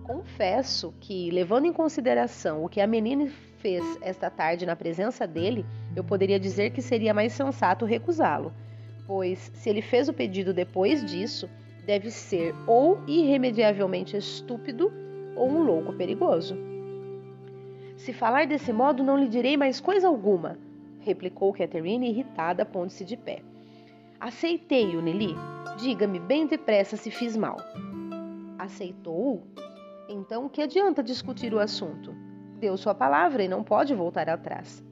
Confesso 0.04 0.94
que, 1.00 1.30
levando 1.30 1.66
em 1.66 1.72
consideração 1.72 2.64
o 2.64 2.68
que 2.68 2.80
a 2.80 2.86
menina 2.86 3.28
fez 3.58 3.84
esta 4.00 4.30
tarde 4.30 4.64
na 4.64 4.76
presença 4.76 5.26
dele, 5.26 5.66
eu 5.96 6.04
poderia 6.04 6.38
dizer 6.38 6.70
que 6.70 6.80
seria 6.80 7.12
mais 7.12 7.32
sensato 7.32 7.84
recusá-lo, 7.84 8.52
pois, 9.04 9.50
se 9.52 9.68
ele 9.68 9.82
fez 9.82 10.08
o 10.08 10.12
pedido 10.12 10.54
depois 10.54 11.04
disso, 11.04 11.50
deve 11.84 12.10
ser 12.10 12.54
ou 12.66 13.00
irremediavelmente 13.08 14.16
estúpido 14.16 14.92
ou 15.36 15.48
um 15.48 15.62
louco 15.62 15.92
perigoso. 15.92 16.56
Se 17.96 18.12
falar 18.12 18.46
desse 18.46 18.72
modo, 18.72 19.02
não 19.02 19.18
lhe 19.18 19.28
direi 19.28 19.56
mais 19.56 19.80
coisa 19.80 20.06
alguma, 20.06 20.56
replicou 21.00 21.52
Catherine, 21.52 22.08
irritada, 22.08 22.64
pondo-se 22.64 23.04
de 23.04 23.16
pé. 23.16 23.49
Aceitei-o. 24.20 25.00
Diga-me 25.78 26.18
bem 26.18 26.46
depressa 26.46 26.94
se 26.94 27.10
fiz 27.10 27.34
mal. 27.34 27.56
Aceitou? 28.58 29.46
Então, 30.10 30.46
que 30.46 30.60
adianta 30.60 31.02
discutir 31.02 31.54
o 31.54 31.58
assunto? 31.58 32.14
Deu 32.58 32.76
sua 32.76 32.94
palavra 32.94 33.42
e 33.42 33.48
não 33.48 33.64
pode 33.64 33.94
voltar 33.94 34.28
atrás. 34.28 34.84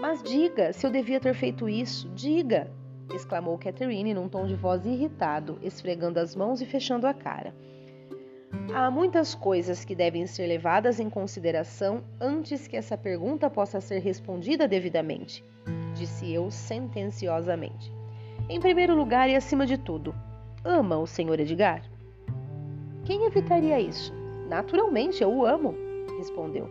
Mas 0.00 0.20
diga, 0.22 0.72
se 0.72 0.84
eu 0.84 0.90
devia 0.90 1.20
ter 1.20 1.34
feito 1.34 1.68
isso, 1.68 2.08
diga! 2.10 2.68
exclamou 3.14 3.58
Catherine 3.58 4.14
num 4.14 4.28
tom 4.28 4.46
de 4.46 4.56
voz 4.56 4.84
irritado, 4.84 5.58
esfregando 5.62 6.18
as 6.18 6.34
mãos 6.34 6.60
e 6.60 6.66
fechando 6.66 7.06
a 7.06 7.14
cara. 7.14 7.54
Há 8.74 8.90
muitas 8.90 9.34
coisas 9.34 9.84
que 9.84 9.94
devem 9.94 10.26
ser 10.26 10.46
levadas 10.46 10.98
em 10.98 11.08
consideração 11.08 12.02
antes 12.20 12.66
que 12.66 12.76
essa 12.76 12.96
pergunta 12.96 13.48
possa 13.48 13.80
ser 13.80 13.98
respondida 14.00 14.66
devidamente, 14.66 15.44
disse 15.94 16.32
eu 16.32 16.50
sentenciosamente. 16.50 17.99
Em 18.50 18.58
primeiro 18.58 18.96
lugar 18.96 19.30
e 19.30 19.36
acima 19.36 19.64
de 19.64 19.78
tudo, 19.78 20.12
ama 20.64 20.98
o 20.98 21.06
Sr. 21.06 21.38
Edgar? 21.38 21.84
Quem 23.04 23.24
evitaria 23.24 23.78
isso? 23.78 24.12
Naturalmente, 24.48 25.22
eu 25.22 25.32
o 25.32 25.46
amo, 25.46 25.72
respondeu. 26.18 26.68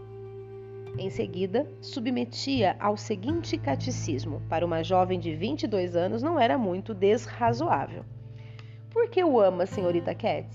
Em 0.97 1.09
seguida, 1.09 1.65
submetia 1.79 2.75
ao 2.81 2.97
seguinte 2.97 3.57
catecismo. 3.57 4.41
Para 4.49 4.65
uma 4.65 4.83
jovem 4.83 5.17
de 5.17 5.33
22 5.33 5.95
anos, 5.95 6.21
não 6.21 6.37
era 6.37 6.57
muito 6.57 6.93
desrazoável. 6.93 8.03
Por 8.89 9.07
que 9.07 9.23
o 9.23 9.39
ama, 9.39 9.65
senhorita 9.65 10.13
Cat? 10.13 10.49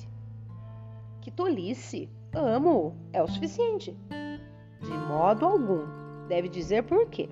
Que 1.22 1.30
tolice! 1.30 2.06
Amo! 2.34 2.94
É 3.14 3.22
o 3.22 3.28
suficiente. 3.28 3.96
De 4.78 4.92
modo 5.08 5.46
algum. 5.46 5.86
Deve 6.28 6.50
dizer 6.50 6.82
por 6.82 7.08
quê. 7.08 7.30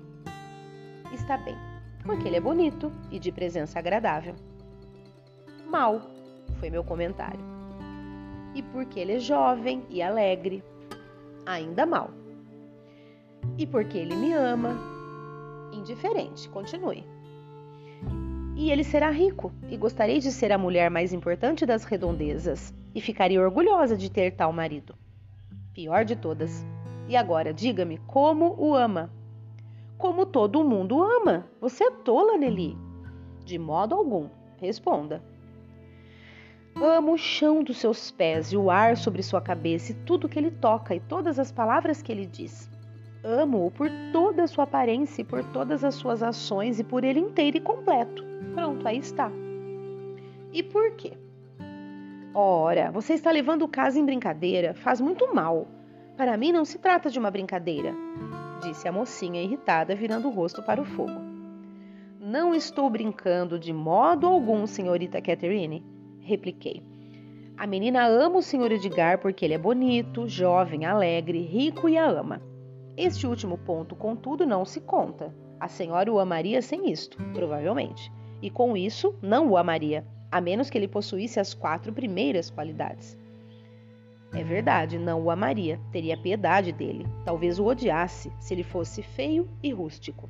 Está 1.13 1.37
bem. 1.37 1.72
Porque 2.05 2.27
ele 2.27 2.37
é 2.37 2.41
bonito 2.41 2.91
e 3.11 3.19
de 3.19 3.31
presença 3.31 3.79
agradável. 3.79 4.35
Mal, 5.65 6.01
foi 6.59 6.69
meu 6.69 6.83
comentário 6.83 7.53
e 8.55 8.61
porque 8.61 8.99
ele 8.99 9.13
é 9.13 9.19
jovem 9.19 9.83
e 9.89 10.01
alegre. 10.01 10.63
Ainda 11.45 11.85
mal. 11.85 12.11
E 13.57 13.65
porque 13.65 13.97
ele 13.97 14.15
me 14.15 14.33
ama. 14.33 14.77
Indiferente, 15.73 16.47
continue. 16.49 17.03
E 18.55 18.71
ele 18.71 18.83
será 18.83 19.09
rico, 19.09 19.51
e 19.69 19.75
gostaria 19.75 20.19
de 20.19 20.31
ser 20.31 20.51
a 20.51 20.57
mulher 20.57 20.89
mais 20.89 21.11
importante 21.11 21.65
das 21.65 21.83
redondezas, 21.83 22.73
e 22.93 23.01
ficaria 23.01 23.41
orgulhosa 23.41 23.97
de 23.97 24.09
ter 24.11 24.35
tal 24.35 24.53
marido. 24.53 24.95
Pior 25.73 26.05
de 26.05 26.15
todas. 26.15 26.63
E 27.09 27.15
agora, 27.15 27.51
diga-me, 27.51 27.97
como 27.97 28.55
o 28.57 28.75
ama? 28.75 29.11
Como 29.97 30.25
todo 30.25 30.63
mundo 30.63 31.01
ama. 31.01 31.45
Você 31.61 31.85
é 31.85 31.91
tola, 31.91 32.37
Nelly. 32.37 32.77
De 33.45 33.57
modo 33.57 33.95
algum. 33.95 34.27
Responda. 34.57 35.23
Amo 36.75 37.13
o 37.13 37.17
chão 37.17 37.63
dos 37.63 37.77
seus 37.77 38.09
pés 38.09 38.51
e 38.51 38.57
o 38.57 38.71
ar 38.71 38.97
sobre 38.97 39.21
sua 39.21 39.39
cabeça 39.39 39.91
e 39.91 39.95
tudo 39.95 40.27
que 40.27 40.39
ele 40.39 40.49
toca 40.49 40.95
e 40.95 40.99
todas 40.99 41.37
as 41.37 41.51
palavras 41.51 42.01
que 42.01 42.11
ele 42.11 42.25
diz. 42.25 42.69
Amo-o 43.23 43.71
por 43.71 43.89
toda 44.11 44.43
a 44.43 44.47
sua 44.47 44.65
aparência 44.65 45.21
e 45.21 45.25
por 45.25 45.43
todas 45.51 45.83
as 45.83 45.95
suas 45.95 46.23
ações 46.23 46.79
e 46.79 46.83
por 46.83 47.03
ele 47.03 47.19
inteiro 47.19 47.57
e 47.57 47.61
completo. 47.61 48.23
Pronto, 48.53 48.85
aí 48.87 48.97
está. 48.97 49.31
E 50.51 50.61
por 50.63 50.91
quê? 50.91 51.13
Ora, 52.33 52.91
você 52.91 53.13
está 53.13 53.31
levando 53.31 53.61
o 53.61 53.67
caso 53.67 53.99
em 53.99 54.05
brincadeira. 54.05 54.73
Faz 54.73 54.99
muito 54.99 55.33
mal. 55.33 55.67
Para 56.17 56.35
mim 56.35 56.51
não 56.51 56.65
se 56.65 56.79
trata 56.79 57.09
de 57.09 57.17
uma 57.17 57.31
brincadeira, 57.31 57.93
disse 58.61 58.87
a 58.87 58.91
mocinha 58.91 59.41
irritada, 59.41 59.95
virando 59.95 60.27
o 60.27 60.31
rosto 60.31 60.61
para 60.63 60.81
o 60.81 60.85
fogo. 60.85 61.19
Não 62.19 62.55
estou 62.55 62.89
brincando 62.89 63.59
de 63.59 63.73
modo 63.73 64.27
algum, 64.27 64.65
senhorita 64.65 65.21
Catherine 65.21 65.83
repliquei. 66.21 66.81
A 67.57 67.67
menina 67.67 68.07
ama 68.07 68.37
o 68.37 68.41
Sr. 68.41 68.71
Edgar 68.71 69.19
porque 69.19 69.45
ele 69.45 69.53
é 69.53 69.57
bonito, 69.57 70.27
jovem, 70.27 70.85
alegre, 70.85 71.41
rico 71.41 71.87
e 71.87 71.97
a 71.97 72.05
ama. 72.05 72.41
Este 72.97 73.27
último 73.27 73.57
ponto, 73.57 73.95
contudo, 73.95 74.45
não 74.45 74.65
se 74.65 74.81
conta. 74.81 75.35
A 75.59 75.67
senhora 75.67 76.11
o 76.11 76.19
amaria 76.19 76.61
sem 76.61 76.91
isto, 76.91 77.17
provavelmente. 77.33 78.11
E 78.41 78.49
com 78.49 78.75
isso, 78.75 79.15
não 79.21 79.49
o 79.49 79.57
amaria, 79.57 80.05
a 80.31 80.41
menos 80.41 80.69
que 80.69 80.77
ele 80.77 80.87
possuísse 80.87 81.39
as 81.39 81.53
quatro 81.53 81.93
primeiras 81.93 82.49
qualidades. 82.49 83.17
É 84.35 84.43
verdade, 84.43 84.97
não 84.97 85.21
o 85.21 85.29
amaria, 85.29 85.79
teria 85.91 86.17
piedade 86.17 86.71
dele, 86.71 87.05
talvez 87.23 87.59
o 87.59 87.65
odiasse 87.65 88.31
se 88.39 88.53
ele 88.53 88.63
fosse 88.63 89.03
feio 89.03 89.47
e 89.61 89.71
rústico. 89.71 90.27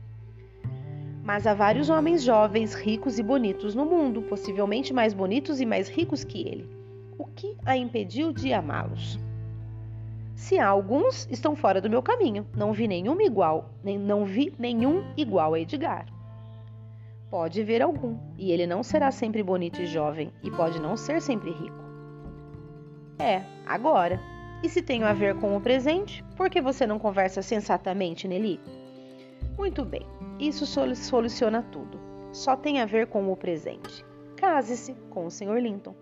Mas 1.24 1.48
há 1.48 1.54
vários 1.54 1.90
homens 1.90 2.22
jovens, 2.22 2.74
ricos 2.74 3.18
e 3.18 3.24
bonitos 3.24 3.74
no 3.74 3.86
mundo, 3.86 4.22
possivelmente 4.24 4.94
mais 4.94 5.14
bonitos 5.14 5.62
e 5.62 5.66
mais 5.66 5.88
ricos 5.88 6.26
que 6.26 6.46
ele. 6.46 6.70
O 7.18 7.26
que 7.26 7.56
a 7.66 7.78
impediu 7.78 8.34
de 8.34 8.52
amá-los? 8.52 9.18
Se 10.36 10.60
há 10.60 10.68
alguns, 10.68 11.26
estão 11.32 11.56
fora 11.56 11.80
do 11.80 11.90
meu 11.90 12.02
caminho. 12.02 12.46
Não 12.54 12.74
vi 12.74 12.88
nenhum 12.88 13.22
igual, 13.22 13.70
nem 13.82 13.98
não 13.98 14.26
vi 14.26 14.54
nenhum 14.60 15.02
igual 15.16 15.54
a 15.54 15.60
Edgar. 15.60 16.06
Pode 17.30 17.64
ver 17.64 17.82
algum, 17.82 18.18
e 18.38 18.52
ele 18.52 18.68
não 18.68 18.84
será 18.84 19.10
sempre 19.10 19.42
bonito 19.42 19.82
e 19.82 19.86
jovem, 19.86 20.32
e 20.44 20.52
pode 20.52 20.80
não 20.80 20.98
ser 20.98 21.22
sempre 21.22 21.52
rico. 21.52 21.83
É, 23.24 23.42
agora. 23.66 24.20
E 24.62 24.68
se 24.68 24.82
tem 24.82 25.02
a 25.06 25.14
ver 25.14 25.36
com 25.40 25.56
o 25.56 25.62
presente, 25.62 26.22
por 26.36 26.50
que 26.50 26.62
você 26.62 26.86
não 26.86 27.00
conversa 27.00 27.42
sensatamente, 27.42 28.28
Nelly? 28.28 28.60
Muito 29.58 29.86
bem, 29.86 30.06
isso 30.38 30.66
soluciona 30.66 31.64
tudo. 31.72 31.98
Só 32.34 32.58
tem 32.58 32.82
a 32.82 32.86
ver 32.86 33.08
com 33.08 33.32
o 33.32 33.38
presente. 33.38 34.06
Case-se 34.36 34.94
com 35.10 35.26
o 35.26 35.32
Sr. 35.32 35.58
Linton. 35.62 35.96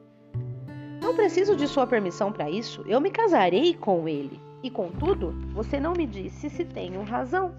Não 1.00 1.16
preciso 1.16 1.56
de 1.56 1.68
sua 1.68 1.86
permissão 1.86 2.32
para 2.32 2.50
isso. 2.50 2.84
Eu 2.88 3.00
me 3.00 3.12
casarei 3.12 3.76
com 3.76 4.08
ele. 4.08 4.42
E 4.64 4.72
contudo, 4.72 5.32
você 5.54 5.80
não 5.80 5.94
me 5.94 6.08
disse 6.08 6.50
se 6.50 6.66
tenho 6.66 7.04
razão. 7.04 7.54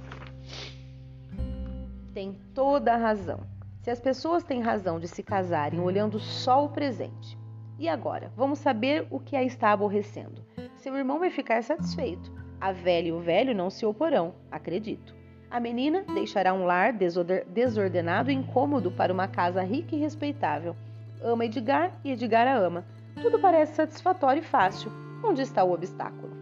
Tem 2.13 2.37
toda 2.53 2.95
a 2.95 2.97
razão. 2.97 3.41
Se 3.81 3.93
as 3.93 4.01
pessoas 4.01 4.43
têm 4.43 4.61
razão 4.61 4.99
de 4.99 5.07
se 5.07 5.23
casarem 5.23 5.79
olhando 5.79 6.19
só 6.19 6.65
o 6.65 6.69
presente. 6.69 7.41
E 7.83 7.89
agora, 7.89 8.31
vamos 8.37 8.61
saber 8.61 9.09
o 9.11 9.19
que 9.19 9.35
a 9.35 9.43
está 9.43 9.73
aborrecendo. 9.73 10.47
Seu 10.77 10.97
irmão 10.97 11.19
vai 11.19 11.31
ficar 11.31 11.65
satisfeito. 11.65 12.33
A 12.61 12.71
velha 12.71 13.09
e 13.09 13.13
o 13.13 13.19
velho 13.19 13.57
não 13.57 13.71
se 13.71 13.85
oporão, 13.85 14.37
acredito. 14.53 15.13
A 15.51 15.59
menina 15.59 16.05
deixará 16.15 16.55
um 16.55 16.65
lar 16.65 16.93
desordenado 16.93 18.31
e 18.31 18.35
incômodo 18.35 18.93
para 18.93 19.13
uma 19.13 19.27
casa 19.27 19.65
rica 19.65 19.97
e 19.97 19.99
respeitável. 19.99 20.77
Ama 21.21 21.45
Edgar 21.45 21.93
e 22.05 22.13
Edgar 22.13 22.47
a 22.47 22.55
ama. 22.57 22.85
Tudo 23.21 23.41
parece 23.41 23.75
satisfatório 23.75 24.43
e 24.43 24.47
fácil. 24.47 24.93
Onde 25.25 25.43
está 25.43 25.65
o 25.65 25.73
obstáculo? 25.73 26.33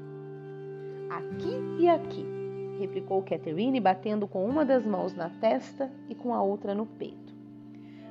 Aqui 1.09 1.57
e 1.79 1.89
aqui, 1.89 2.27
replicou 2.79 3.23
Catherine, 3.23 3.81
batendo 3.81 4.29
com 4.29 4.45
uma 4.45 4.63
das 4.63 4.85
mãos 4.85 5.15
na 5.15 5.31
testa 5.31 5.91
e 6.07 6.15
com 6.15 6.35
a 6.35 6.43
outra 6.43 6.75
no 6.75 6.85
peito. 6.85 7.35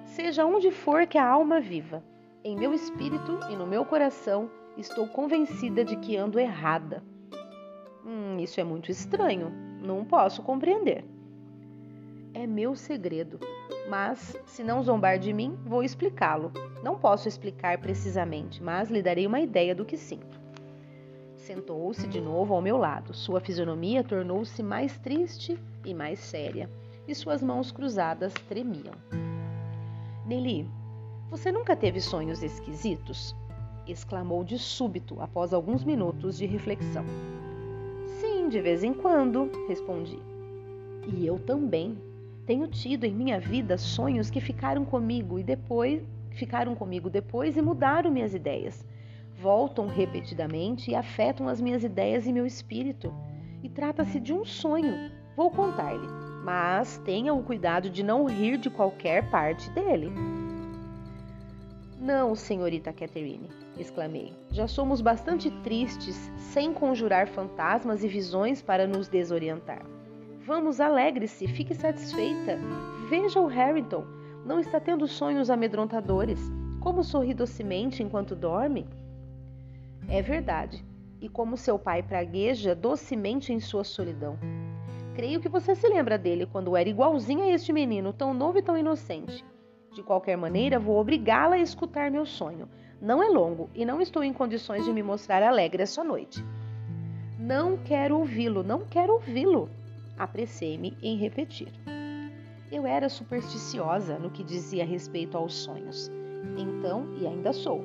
Seja 0.03 0.47
onde 0.47 0.71
for 0.71 1.05
que 1.05 1.19
a 1.19 1.27
alma 1.27 1.61
viva, 1.61 2.03
em 2.43 2.55
meu 2.55 2.73
espírito 2.73 3.39
e 3.49 3.55
no 3.55 3.67
meu 3.67 3.83
coração 3.83 4.49
estou 4.77 5.07
convencida 5.07 5.83
de 5.83 5.95
que 5.97 6.15
ando 6.15 6.39
errada. 6.39 7.03
Hum, 8.05 8.37
isso 8.39 8.59
é 8.59 8.63
muito 8.63 8.89
estranho. 8.89 9.51
Não 9.81 10.05
posso 10.05 10.41
compreender. 10.41 11.03
É 12.33 12.45
meu 12.47 12.75
segredo, 12.75 13.39
mas 13.89 14.37
se 14.45 14.63
não 14.63 14.83
zombar 14.83 15.19
de 15.19 15.33
mim, 15.33 15.57
vou 15.65 15.83
explicá-lo. 15.83 16.51
Não 16.83 16.97
posso 16.97 17.27
explicar 17.27 17.77
precisamente, 17.79 18.63
mas 18.63 18.89
lhe 18.89 19.01
darei 19.01 19.27
uma 19.27 19.41
ideia 19.41 19.75
do 19.75 19.83
que 19.83 19.97
sinto. 19.97 20.39
Sentou-se 21.35 22.07
de 22.07 22.21
novo 22.21 22.53
ao 22.53 22.61
meu 22.61 22.77
lado. 22.77 23.13
Sua 23.13 23.39
fisionomia 23.39 24.03
tornou-se 24.03 24.61
mais 24.61 24.97
triste 24.97 25.59
e 25.83 25.93
mais 25.93 26.19
séria, 26.19 26.69
e 27.07 27.15
suas 27.15 27.41
mãos 27.41 27.71
cruzadas 27.71 28.33
tremiam. 28.47 28.93
Nelly, 30.25 30.69
você 31.29 31.51
nunca 31.51 31.75
teve 31.75 32.01
sonhos 32.01 32.41
esquisitos? 32.41 33.35
exclamou 33.91 34.43
de 34.43 34.57
súbito 34.57 35.19
após 35.19 35.53
alguns 35.53 35.83
minutos 35.83 36.37
de 36.37 36.45
reflexão. 36.45 37.03
Sim, 38.19 38.49
de 38.49 38.61
vez 38.61 38.83
em 38.83 38.93
quando, 38.93 39.49
respondi. 39.67 40.19
E 41.07 41.25
eu 41.25 41.39
também. 41.39 41.97
Tenho 42.45 42.67
tido 42.67 43.03
em 43.03 43.13
minha 43.13 43.39
vida 43.39 43.77
sonhos 43.77 44.29
que 44.29 44.41
ficaram 44.41 44.83
comigo 44.83 45.37
e 45.37 45.43
depois 45.43 46.01
ficaram 46.31 46.75
comigo 46.75 47.09
depois 47.09 47.57
e 47.57 47.61
mudaram 47.61 48.11
minhas 48.11 48.33
ideias. 48.33 48.85
Voltam 49.37 49.87
repetidamente 49.87 50.91
e 50.91 50.95
afetam 50.95 51.47
as 51.47 51.61
minhas 51.61 51.83
ideias 51.83 52.25
e 52.25 52.33
meu 52.33 52.45
espírito. 52.45 53.13
E 53.61 53.69
trata-se 53.69 54.19
de 54.19 54.33
um 54.33 54.43
sonho. 54.43 55.11
Vou 55.35 55.51
contar-lhe, 55.51 56.07
mas 56.43 56.97
tenha 57.05 57.33
o 57.33 57.43
cuidado 57.43 57.89
de 57.89 58.03
não 58.03 58.25
rir 58.25 58.57
de 58.57 58.69
qualquer 58.69 59.29
parte 59.29 59.69
dele. 59.71 60.11
Não, 61.99 62.33
senhorita 62.33 62.93
Catherine, 62.93 63.49
exclamei. 63.77 64.33
Já 64.51 64.67
somos 64.67 65.01
bastante 65.01 65.51
tristes 65.63 66.31
sem 66.37 66.73
conjurar 66.73 67.27
fantasmas 67.27 68.05
e 68.05 68.07
visões 68.07 68.61
para 68.61 68.87
nos 68.87 69.09
desorientar. 69.09 69.85
Vamos, 70.45 70.79
alegre-se, 70.79 71.45
fique 71.45 71.75
satisfeita. 71.75 72.57
Veja 73.09 73.41
o 73.41 73.47
Harrington. 73.47 74.05
Não 74.45 74.61
está 74.61 74.79
tendo 74.79 75.05
sonhos 75.07 75.49
amedrontadores. 75.49 76.39
Como 76.79 77.03
sorri 77.03 77.33
docemente 77.33 78.01
enquanto 78.01 78.33
dorme? 78.33 78.87
É 80.07 80.21
verdade. 80.21 80.83
E 81.19 81.27
como 81.27 81.57
seu 81.57 81.77
pai 81.77 82.01
pragueja 82.01 82.73
docemente 82.73 83.51
em 83.51 83.59
sua 83.59 83.83
solidão. 83.83 84.39
Creio 85.15 85.41
que 85.41 85.49
você 85.49 85.75
se 85.75 85.85
lembra 85.85 86.17
dele 86.17 86.45
quando 86.45 86.77
era 86.77 86.87
igualzinho 86.87 87.43
a 87.43 87.49
este 87.49 87.73
menino, 87.73 88.13
tão 88.13 88.33
novo 88.33 88.57
e 88.57 88.61
tão 88.61 88.77
inocente. 88.77 89.43
De 89.93 90.03
qualquer 90.03 90.37
maneira, 90.37 90.79
vou 90.79 90.99
obrigá-la 90.99 91.55
a 91.55 91.59
escutar 91.59 92.11
meu 92.11 92.25
sonho. 92.25 92.67
Não 93.01 93.23
é 93.23 93.27
longo 93.27 93.69
e 93.73 93.85
não 93.85 94.01
estou 94.01 94.23
em 94.23 94.33
condições 94.33 94.85
de 94.85 94.93
me 94.93 95.01
mostrar 95.01 95.41
alegre 95.41 95.83
essa 95.83 96.03
noite. 96.03 96.43
Não 97.39 97.77
quero 97.77 98.17
ouvi-lo, 98.17 98.63
não 98.63 98.85
quero 98.85 99.13
ouvi-lo. 99.13 99.69
Apressei-me 100.17 100.97
em 101.01 101.17
repetir. 101.17 101.71
Eu 102.71 102.85
era 102.85 103.09
supersticiosa 103.09 104.19
no 104.19 104.29
que 104.29 104.43
dizia 104.43 104.85
respeito 104.85 105.37
aos 105.37 105.55
sonhos. 105.55 106.11
Então, 106.57 107.07
e 107.19 107.25
ainda 107.25 107.51
sou. 107.53 107.83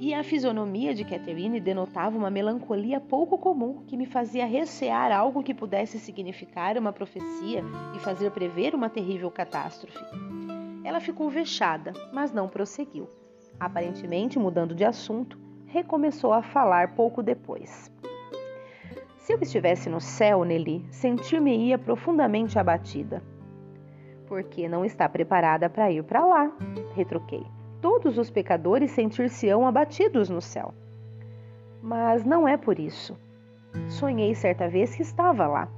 E 0.00 0.14
a 0.14 0.22
fisionomia 0.22 0.94
de 0.94 1.04
Catherine 1.04 1.58
denotava 1.58 2.16
uma 2.16 2.30
melancolia 2.30 3.00
pouco 3.00 3.36
comum 3.36 3.82
que 3.86 3.96
me 3.96 4.06
fazia 4.06 4.46
recear 4.46 5.10
algo 5.10 5.42
que 5.42 5.52
pudesse 5.52 5.98
significar 5.98 6.78
uma 6.78 6.92
profecia 6.92 7.64
e 7.96 7.98
fazer 7.98 8.30
prever 8.30 8.74
uma 8.76 8.88
terrível 8.88 9.30
catástrofe. 9.30 9.98
Ela 10.88 11.00
ficou 11.00 11.28
vexada, 11.28 11.92
mas 12.14 12.32
não 12.32 12.48
prosseguiu. 12.48 13.10
Aparentemente, 13.60 14.38
mudando 14.38 14.74
de 14.74 14.86
assunto, 14.86 15.38
recomeçou 15.66 16.32
a 16.32 16.40
falar 16.40 16.94
pouco 16.94 17.22
depois. 17.22 17.92
Se 19.18 19.34
eu 19.34 19.38
estivesse 19.38 19.90
no 19.90 20.00
céu, 20.00 20.44
Nelly, 20.44 20.86
sentir-me-ia 20.90 21.76
profundamente 21.76 22.58
abatida. 22.58 23.22
Porque 24.26 24.66
não 24.66 24.82
está 24.82 25.06
preparada 25.06 25.68
para 25.68 25.92
ir 25.92 26.02
para 26.04 26.24
lá, 26.24 26.50
retruquei. 26.94 27.44
Todos 27.82 28.16
os 28.16 28.30
pecadores 28.30 28.90
sentir-se-ão 28.90 29.66
abatidos 29.66 30.30
no 30.30 30.40
céu. 30.40 30.72
Mas 31.82 32.24
não 32.24 32.48
é 32.48 32.56
por 32.56 32.78
isso. 32.78 33.14
Sonhei 33.90 34.34
certa 34.34 34.66
vez 34.66 34.96
que 34.96 35.02
estava 35.02 35.46
lá. 35.46 35.68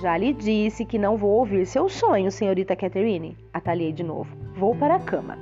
Já 0.00 0.16
lhe 0.16 0.32
disse 0.32 0.84
que 0.84 0.96
não 0.96 1.16
vou 1.16 1.30
ouvir 1.38 1.66
seus 1.66 1.94
sonhos, 1.94 2.34
senhorita 2.34 2.76
Catherine. 2.76 3.36
Atalhei 3.52 3.92
de 3.92 4.04
novo. 4.04 4.32
Vou 4.54 4.72
para 4.76 4.94
a 4.94 5.00
cama. 5.00 5.36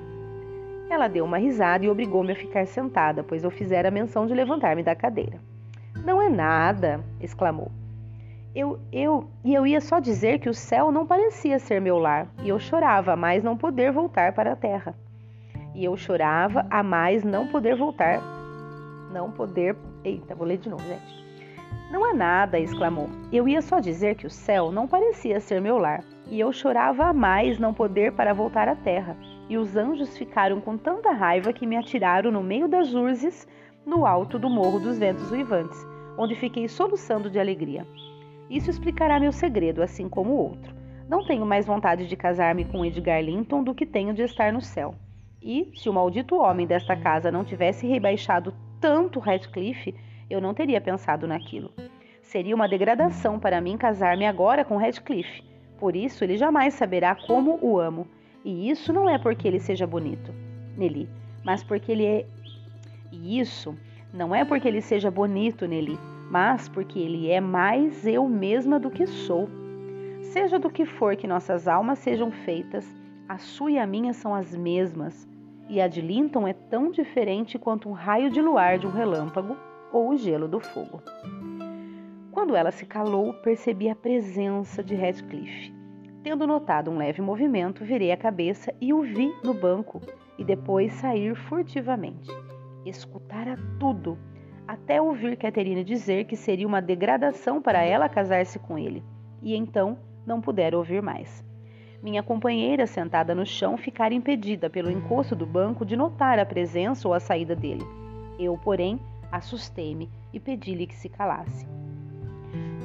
Ela 0.88 1.08
deu 1.08 1.26
uma 1.26 1.36
risada 1.36 1.84
e 1.84 1.90
obrigou-me 1.90 2.32
a 2.32 2.36
ficar 2.36 2.66
sentada, 2.66 3.22
pois 3.22 3.44
eu 3.44 3.50
fizera 3.50 3.90
menção 3.90 4.26
de 4.26 4.32
levantar-me 4.32 4.82
da 4.82 4.94
cadeira. 4.94 5.38
Não 6.02 6.22
é 6.22 6.30
nada, 6.30 7.04
exclamou. 7.20 7.70
Eu, 8.54 8.78
eu, 8.90 9.28
e 9.44 9.52
eu 9.52 9.66
ia 9.66 9.80
só 9.82 10.00
dizer 10.00 10.38
que 10.38 10.48
o 10.48 10.54
céu 10.54 10.90
não 10.90 11.06
parecia 11.06 11.58
ser 11.58 11.78
meu 11.78 11.98
lar, 11.98 12.26
e 12.42 12.48
eu 12.48 12.58
chorava 12.58 13.12
a 13.12 13.16
mais 13.16 13.44
não 13.44 13.58
poder 13.58 13.92
voltar 13.92 14.32
para 14.32 14.52
a 14.52 14.56
terra. 14.56 14.94
E 15.74 15.84
eu 15.84 15.94
chorava 15.98 16.64
a 16.70 16.82
mais 16.82 17.22
não 17.22 17.46
poder 17.48 17.76
voltar, 17.76 18.22
não 19.12 19.30
poder. 19.30 19.76
Eita, 20.02 20.34
vou 20.34 20.46
ler 20.46 20.56
de 20.56 20.70
novo, 20.70 20.82
gente. 20.84 21.25
Não 21.90 22.04
é 22.04 22.12
nada, 22.12 22.58
exclamou. 22.58 23.08
Eu 23.32 23.46
ia 23.48 23.62
só 23.62 23.78
dizer 23.78 24.16
que 24.16 24.26
o 24.26 24.30
céu 24.30 24.72
não 24.72 24.88
parecia 24.88 25.38
ser 25.38 25.60
meu 25.60 25.78
lar, 25.78 26.02
e 26.28 26.40
eu 26.40 26.52
chorava 26.52 27.04
a 27.04 27.12
mais 27.12 27.58
não 27.58 27.72
poder 27.72 28.12
para 28.12 28.34
voltar 28.34 28.68
à 28.68 28.74
terra. 28.74 29.16
E 29.48 29.56
os 29.56 29.76
anjos 29.76 30.18
ficaram 30.18 30.60
com 30.60 30.76
tanta 30.76 31.12
raiva 31.12 31.52
que 31.52 31.66
me 31.66 31.76
atiraram 31.76 32.32
no 32.32 32.42
meio 32.42 32.66
das 32.66 32.92
urzes, 32.92 33.46
no 33.86 34.04
alto 34.04 34.36
do 34.36 34.50
Morro 34.50 34.80
dos 34.80 34.98
Ventos 34.98 35.30
Uivantes, 35.30 35.86
onde 36.18 36.34
fiquei 36.34 36.66
soluçando 36.66 37.30
de 37.30 37.38
alegria. 37.38 37.86
Isso 38.50 38.68
explicará 38.68 39.20
meu 39.20 39.30
segredo, 39.30 39.80
assim 39.80 40.08
como 40.08 40.32
o 40.32 40.38
outro. 40.38 40.74
Não 41.08 41.24
tenho 41.24 41.46
mais 41.46 41.66
vontade 41.66 42.08
de 42.08 42.16
casar-me 42.16 42.64
com 42.64 42.84
Edgar 42.84 43.22
Linton 43.22 43.62
do 43.62 43.74
que 43.74 43.86
tenho 43.86 44.12
de 44.12 44.22
estar 44.22 44.52
no 44.52 44.60
céu. 44.60 44.96
E, 45.40 45.70
se 45.76 45.88
o 45.88 45.92
maldito 45.92 46.34
homem 46.34 46.66
desta 46.66 46.96
casa 46.96 47.30
não 47.30 47.44
tivesse 47.44 47.86
rebaixado 47.86 48.52
tanto 48.80 49.20
Radcliffe, 49.20 49.94
eu 50.28 50.40
não 50.40 50.52
teria 50.52 50.80
pensado 50.80 51.26
naquilo. 51.26 51.72
Seria 52.22 52.54
uma 52.54 52.68
degradação 52.68 53.38
para 53.38 53.60
mim 53.60 53.76
casar-me 53.76 54.26
agora 54.26 54.64
com 54.64 54.76
Radcliffe. 54.76 55.44
Por 55.78 55.94
isso, 55.94 56.24
ele 56.24 56.36
jamais 56.36 56.74
saberá 56.74 57.14
como 57.14 57.58
o 57.62 57.78
amo. 57.78 58.06
E 58.44 58.68
isso 58.70 58.92
não 58.92 59.08
é 59.08 59.18
porque 59.18 59.46
ele 59.46 59.60
seja 59.60 59.86
bonito, 59.86 60.32
Nelly, 60.76 61.08
mas 61.44 61.62
porque 61.62 61.92
ele 61.92 62.04
é. 62.04 62.26
E 63.12 63.38
isso 63.38 63.76
não 64.12 64.34
é 64.34 64.44
porque 64.44 64.68
ele 64.68 64.80
seja 64.80 65.10
bonito, 65.10 65.66
Nelly, 65.66 65.98
mas 66.30 66.68
porque 66.68 66.98
ele 66.98 67.30
é 67.30 67.40
mais 67.40 68.06
eu 68.06 68.28
mesma 68.28 68.78
do 68.78 68.90
que 68.90 69.06
sou. 69.06 69.48
Seja 70.22 70.58
do 70.58 70.70
que 70.70 70.84
for 70.84 71.16
que 71.16 71.26
nossas 71.26 71.66
almas 71.66 71.98
sejam 71.98 72.30
feitas, 72.30 72.86
a 73.28 73.38
sua 73.38 73.72
e 73.72 73.78
a 73.78 73.86
minha 73.86 74.12
são 74.12 74.34
as 74.34 74.54
mesmas. 74.54 75.28
E 75.68 75.80
a 75.80 75.88
de 75.88 76.00
Linton 76.00 76.46
é 76.46 76.52
tão 76.52 76.90
diferente 76.90 77.58
quanto 77.58 77.88
um 77.88 77.92
raio 77.92 78.30
de 78.30 78.40
luar 78.40 78.78
de 78.78 78.86
um 78.86 78.90
relâmpago 78.90 79.56
ou 79.96 80.10
o 80.10 80.16
gelo 80.16 80.46
do 80.46 80.60
fogo. 80.60 81.02
Quando 82.30 82.54
ela 82.54 82.70
se 82.70 82.84
calou, 82.84 83.32
percebi 83.32 83.88
a 83.88 83.96
presença 83.96 84.84
de 84.84 84.94
Radcliffe. 84.94 85.74
Tendo 86.22 86.46
notado 86.46 86.90
um 86.90 86.98
leve 86.98 87.22
movimento, 87.22 87.84
virei 87.84 88.12
a 88.12 88.16
cabeça 88.16 88.74
e 88.80 88.92
o 88.92 89.00
vi 89.02 89.32
no 89.42 89.54
banco 89.54 90.02
e 90.36 90.44
depois 90.44 90.92
sair 90.92 91.34
furtivamente. 91.34 92.30
Escutara 92.84 93.58
tudo, 93.80 94.18
até 94.68 95.00
ouvir 95.00 95.36
Catherine 95.36 95.82
dizer 95.82 96.24
que 96.26 96.36
seria 96.36 96.66
uma 96.66 96.82
degradação 96.82 97.62
para 97.62 97.82
ela 97.82 98.08
casar-se 98.08 98.58
com 98.58 98.76
ele, 98.76 99.02
e 99.40 99.56
então 99.56 99.98
não 100.26 100.40
pudera 100.40 100.76
ouvir 100.76 101.00
mais. 101.00 101.44
Minha 102.02 102.22
companheira, 102.22 102.86
sentada 102.86 103.34
no 103.34 103.46
chão, 103.46 103.76
ficara 103.76 104.12
impedida 104.12 104.68
pelo 104.68 104.90
encosto 104.90 105.34
do 105.34 105.46
banco 105.46 105.86
de 105.86 105.96
notar 105.96 106.38
a 106.38 106.44
presença 106.44 107.08
ou 107.08 107.14
a 107.14 107.20
saída 107.20 107.56
dele. 107.56 107.84
Eu, 108.38 108.58
porém, 108.58 109.00
Assustei-me 109.30 110.10
e 110.32 110.40
pedi-lhe 110.40 110.86
que 110.86 110.94
se 110.94 111.08
calasse. 111.08 111.66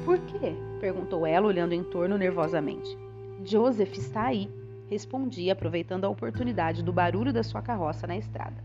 Por 0.04 0.18
quê? 0.18 0.54
perguntou 0.80 1.26
ela, 1.26 1.46
olhando 1.46 1.72
em 1.72 1.84
torno 1.84 2.18
nervosamente. 2.18 2.98
Joseph 3.44 3.96
está 3.96 4.24
aí, 4.24 4.50
respondi, 4.90 5.50
aproveitando 5.50 6.04
a 6.04 6.08
oportunidade 6.08 6.82
do 6.82 6.92
barulho 6.92 7.32
da 7.32 7.42
sua 7.42 7.62
carroça 7.62 8.06
na 8.06 8.16
estrada. 8.16 8.62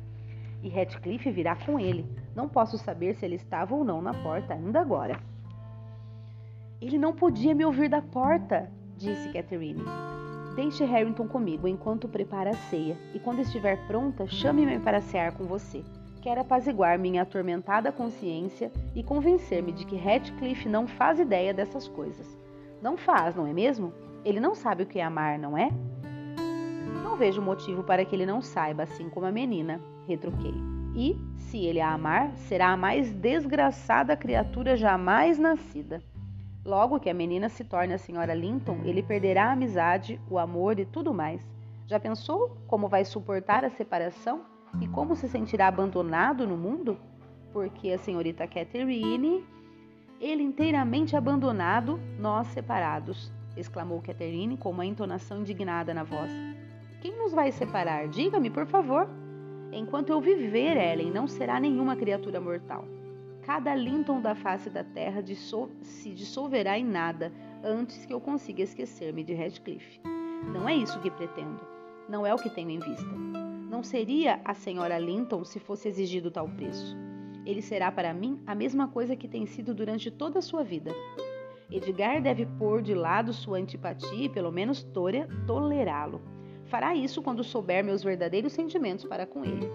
E 0.64 0.70
Radcliffe 0.70 1.30
virá 1.30 1.56
com 1.56 1.80
ele. 1.80 2.06
Não 2.36 2.50
posso 2.50 2.78
saber 2.78 3.16
se 3.16 3.26
ele 3.26 3.36
estava 3.36 3.76
ou 3.76 3.84
não 3.84 4.02
na 4.02 4.14
porta 4.14 4.54
ainda 4.54 4.82
agora. 4.82 5.20
Ele 6.82 6.98
não 6.98 7.14
podia 7.14 7.56
me 7.56 7.66
ouvir 7.66 7.90
da 7.90 8.02
porta, 8.02 8.70
disse 8.98 9.30
Catherine. 9.30 9.84
Deixe 10.56 10.84
Harrington 10.84 11.28
comigo 11.28 11.68
enquanto 11.68 12.08
prepara 12.08 12.50
a 12.50 12.56
ceia, 12.56 12.98
e 13.14 13.20
quando 13.20 13.42
estiver 13.42 13.78
pronta, 13.86 14.26
chame-me 14.26 14.80
para 14.80 15.02
cear 15.02 15.32
com 15.34 15.46
você. 15.46 15.84
Quero 16.28 16.42
apaziguar 16.42 17.00
minha 17.00 17.22
atormentada 17.22 17.90
consciência 17.90 18.70
e 18.94 19.02
convencer-me 19.02 19.72
de 19.72 19.86
que 19.86 19.96
Ratcliffe 19.96 20.68
não 20.68 20.86
faz 20.86 21.22
ideia 21.22 21.54
dessas 21.54 21.88
coisas. 21.88 22.38
Não 22.82 22.98
faz, 22.98 23.34
não 23.34 23.48
é 23.48 23.54
mesmo? 23.54 23.94
Ele 24.26 24.42
não 24.42 24.54
sabe 24.54 24.84
o 24.84 24.86
que 24.86 25.00
é 25.00 25.04
amar, 25.06 25.40
não 25.40 25.58
é? 25.58 25.70
Não 27.02 27.16
vejo 27.16 27.42
motivo 27.42 27.82
para 27.82 28.04
que 28.04 28.14
ele 28.14 28.26
não 28.26 28.42
saiba, 28.42 28.84
assim 28.84 29.10
como 29.10 29.26
a 29.26 29.32
menina, 29.32 29.80
retruquei. 30.06 30.54
E, 30.94 31.16
se 31.38 31.66
ele 31.66 31.80
a 31.80 31.94
amar, 31.94 32.36
será 32.36 32.74
a 32.74 32.78
mais 32.78 33.10
desgraçada 33.14 34.18
criatura 34.18 34.76
jamais 34.76 35.40
nascida. 35.40 36.04
Logo 36.66 37.00
que 37.00 37.10
a 37.10 37.14
menina 37.14 37.48
se 37.48 37.64
torne 37.64 37.94
a 37.94 37.98
senhora 37.98 38.34
Linton, 38.34 38.82
ele 38.84 39.02
perderá 39.02 39.46
a 39.46 39.54
amizade, 39.54 40.20
o 40.30 40.38
amor 40.38 40.78
e 40.78 40.86
tudo 40.86 41.14
mais. 41.14 41.42
Já 41.86 41.98
pensou 41.98 42.58
como 42.68 42.90
vai 42.90 43.06
suportar 43.06 43.64
a 43.64 43.70
separação 43.70 44.57
e 44.82 44.88
como 44.88 45.16
se 45.16 45.28
sentirá 45.28 45.68
abandonado 45.68 46.46
no 46.46 46.58
mundo? 46.58 46.98
Porque 47.52 47.92
a 47.92 47.98
senhorita 47.98 48.48
Catherine, 48.48 49.44
ele 50.20 50.44
inteiramente 50.44 51.16
abandonado, 51.16 52.00
nós 52.20 52.48
separados, 52.48 53.32
exclamou 53.56 54.02
Catherine 54.02 54.58
com 54.58 54.70
uma 54.70 54.86
entonação 54.86 55.42
indignada 55.42 55.94
na 55.94 56.04
voz. 56.04 56.32
Quem 57.02 57.18
nos 57.18 57.32
vai 57.32 57.52
separar? 57.52 58.08
Diga-me, 58.08 58.50
por 58.50 58.66
favor. 58.66 59.08
Enquanto 59.72 60.10
eu 60.10 60.22
viver, 60.22 60.78
Ellen, 60.78 61.12
não 61.12 61.28
será 61.28 61.60
nenhuma 61.60 61.96
criatura 61.96 62.40
mortal. 62.40 62.86
Cada 63.44 63.74
Linton 63.76 64.22
da 64.22 64.36
face 64.36 64.70
da 64.70 64.84
terra 64.84 65.24
se 65.82 66.14
dissolverá 66.14 66.78
em 66.78 66.86
nada 66.86 67.32
antes 67.64 68.06
que 68.06 68.14
eu 68.14 68.20
consiga 68.20 68.62
esquecer-me 68.62 69.24
de 69.24 69.34
Radcliffe. 69.34 70.02
Não 70.54 70.68
é 70.68 70.76
isso 70.76 71.00
que 71.00 71.10
pretendo. 71.10 71.62
Não 72.10 72.26
é 72.26 72.34
o 72.34 72.38
que 72.38 72.50
tenho 72.50 72.72
em 72.72 72.80
vista. 72.80 73.47
Não 73.70 73.84
seria 73.84 74.40
a 74.46 74.54
senhora 74.54 74.98
Linton 74.98 75.44
se 75.44 75.60
fosse 75.60 75.90
exigido 75.90 76.32
tal 76.32 76.48
preço. 76.48 76.96
Ele 77.46 77.62
será 77.62 77.92
para 77.92 78.14
mim 78.14 78.42
a 78.48 78.56
mesma 78.56 78.88
coisa 78.88 79.16
que 79.16 79.28
tem 79.28 79.46
sido 79.46 79.76
durante 79.76 80.10
toda 80.10 80.40
a 80.40 80.42
sua 80.42 80.64
vida. 80.64 80.92
Edgar 81.70 82.22
deve 82.22 82.46
pôr 82.46 82.82
de 82.82 82.96
lado 82.96 83.34
sua 83.34 83.58
antipatia 83.58 84.26
e, 84.26 84.30
pelo 84.30 84.54
menos, 84.54 84.88
tolerá-lo. 85.46 86.22
Fará 86.66 86.96
isso 86.96 87.22
quando 87.22 87.44
souber 87.44 87.84
meus 87.84 88.02
verdadeiros 88.02 88.54
sentimentos 88.54 89.04
para 89.04 89.26
com 89.26 89.44
ele. 89.44 89.70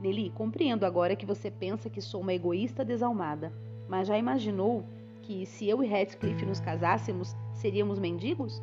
Nelly, 0.00 0.30
compreendo 0.30 0.84
agora 0.84 1.14
que 1.14 1.26
você 1.26 1.50
pensa 1.50 1.88
que 1.88 2.00
sou 2.00 2.22
uma 2.22 2.34
egoísta 2.34 2.84
desalmada, 2.84 3.52
mas 3.88 4.08
já 4.08 4.18
imaginou 4.18 4.84
que 5.22 5.46
se 5.46 5.68
eu 5.68 5.84
e 5.84 5.86
Radcliffe 5.86 6.44
nos 6.44 6.58
casássemos, 6.58 7.36
seríamos 7.52 7.98
mendigos? 7.98 8.60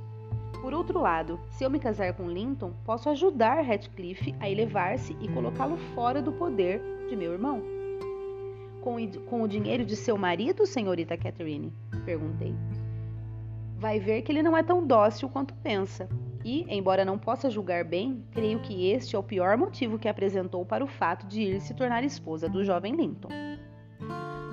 Por 0.61 0.73
outro 0.73 0.99
lado, 0.99 1.39
se 1.49 1.63
eu 1.63 1.69
me 1.69 1.79
casar 1.79 2.13
com 2.13 2.29
Linton, 2.29 2.73
posso 2.83 3.09
ajudar 3.09 3.61
Radcliffe 3.61 4.35
a 4.39 4.49
elevar-se 4.49 5.15
e 5.21 5.27
colocá-lo 5.27 5.77
fora 5.95 6.21
do 6.21 6.31
poder 6.31 6.81
de 7.09 7.15
meu 7.15 7.33
irmão. 7.33 7.61
Com, 8.81 8.95
com 9.29 9.41
o 9.41 9.47
dinheiro 9.47 9.85
de 9.85 9.95
seu 9.95 10.17
marido, 10.17 10.65
senhorita 10.65 11.17
Catherine? 11.17 11.71
Perguntei. 12.05 12.53
Vai 13.77 13.99
ver 13.99 14.23
que 14.23 14.31
ele 14.31 14.41
não 14.41 14.57
é 14.57 14.63
tão 14.63 14.85
dócil 14.85 15.29
quanto 15.29 15.53
pensa. 15.55 16.09
E, 16.43 16.65
embora 16.69 17.05
não 17.05 17.17
possa 17.17 17.49
julgar 17.49 17.83
bem, 17.83 18.23
creio 18.31 18.59
que 18.59 18.89
este 18.89 19.15
é 19.15 19.19
o 19.19 19.23
pior 19.23 19.57
motivo 19.57 19.99
que 19.99 20.07
apresentou 20.07 20.65
para 20.65 20.83
o 20.83 20.87
fato 20.87 21.27
de 21.27 21.41
ir 21.41 21.61
se 21.61 21.73
tornar 21.73 22.03
esposa 22.03 22.47
do 22.47 22.63
jovem 22.63 22.95
Linton. 22.95 23.29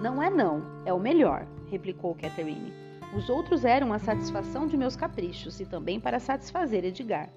Não 0.03 0.23
é 0.23 0.29
não, 0.29 0.63
é 0.85 0.93
o 0.93 0.99
melhor, 0.99 1.47
replicou 1.71 2.15
Catherine. 2.15 2.84
Os 3.17 3.29
outros 3.29 3.65
eram 3.65 3.93
a 3.93 3.99
satisfação 3.99 4.67
de 4.67 4.77
meus 4.77 4.97
caprichos 4.97 5.61
e 5.61 5.67
também 5.67 6.01
para 6.01 6.19
satisfazer 6.19 6.85
Edgar. 6.85 7.31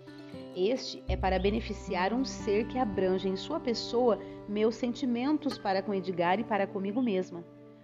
Este 0.56 1.04
é 1.08 1.16
para 1.16 1.38
beneficiar 1.38 2.14
um 2.14 2.26
ser 2.26 2.66
que 2.68 2.80
abrange 2.80 3.30
em 3.30 3.36
sua 3.36 3.60
pessoa 3.60 4.20
meus 4.50 4.76
sentimentos 4.76 5.58
para 5.60 5.84
com 5.84 5.94
Edgar 5.94 6.40
e 6.40 6.44
para 6.44 6.66
comigo 6.66 7.00
mesma. 7.00 7.44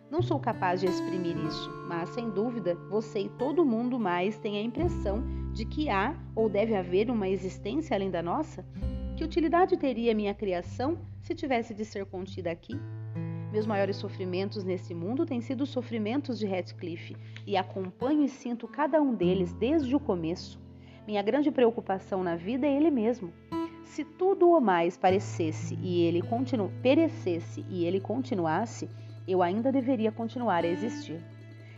Não 0.10 0.24
sou 0.24 0.40
capaz 0.40 0.80
de 0.80 0.88
exprimir 0.88 1.38
isso, 1.38 1.70
mas 1.88 2.10
sem 2.10 2.32
dúvida 2.32 2.76
você 2.90 3.22
e 3.22 3.30
todo 3.30 3.66
mundo 3.66 4.00
mais 4.00 4.40
têm 4.40 4.58
a 4.58 4.62
impressão 4.62 5.24
de 5.54 5.64
que 5.64 5.88
há 5.88 6.16
ou 6.36 6.50
deve 6.50 6.76
haver 6.76 7.12
uma 7.12 7.30
existência 7.30 7.96
além 7.96 8.10
da 8.10 8.24
nossa? 8.24 8.66
Que 9.16 9.24
utilidade 9.24 9.78
teria 9.78 10.16
minha 10.16 10.34
criação 10.34 10.98
se 11.22 11.36
tivesse 11.36 11.76
de 11.76 11.86
ser 11.86 12.06
contida 12.08 12.50
aqui? 12.50 12.74
Meus 13.54 13.68
maiores 13.68 13.98
sofrimentos 13.98 14.64
nesse 14.64 14.96
mundo 14.96 15.28
têm 15.28 15.40
sido 15.40 15.62
os 15.62 15.70
sofrimentos 15.70 16.40
de 16.40 16.48
Ratcliffe 16.48 17.16
e 17.46 17.56
acompanho 17.56 18.24
e 18.24 18.28
sinto 18.28 18.68
cada 18.68 19.00
um 19.00 19.14
deles 19.14 19.54
desde 19.54 19.96
o 19.96 20.00
começo. 20.00 20.60
Minha 21.06 21.22
grande 21.22 21.52
preocupação 21.52 22.24
na 22.24 22.36
vida 22.36 22.66
é 22.66 22.76
ele 22.76 22.90
mesmo. 22.90 23.32
Se 23.84 24.04
tudo 24.04 24.50
o 24.50 24.60
mais 24.60 24.98
parecesse 24.98 25.78
e 25.84 26.02
ele 26.02 26.24
continu 26.24 26.72
perecesse 26.82 27.64
e 27.70 27.86
ele 27.86 28.00
continuasse, 28.00 28.90
eu 29.28 29.44
ainda 29.44 29.72
deveria 29.72 30.12
continuar 30.12 30.64
a 30.64 30.68
existir. 30.68 31.24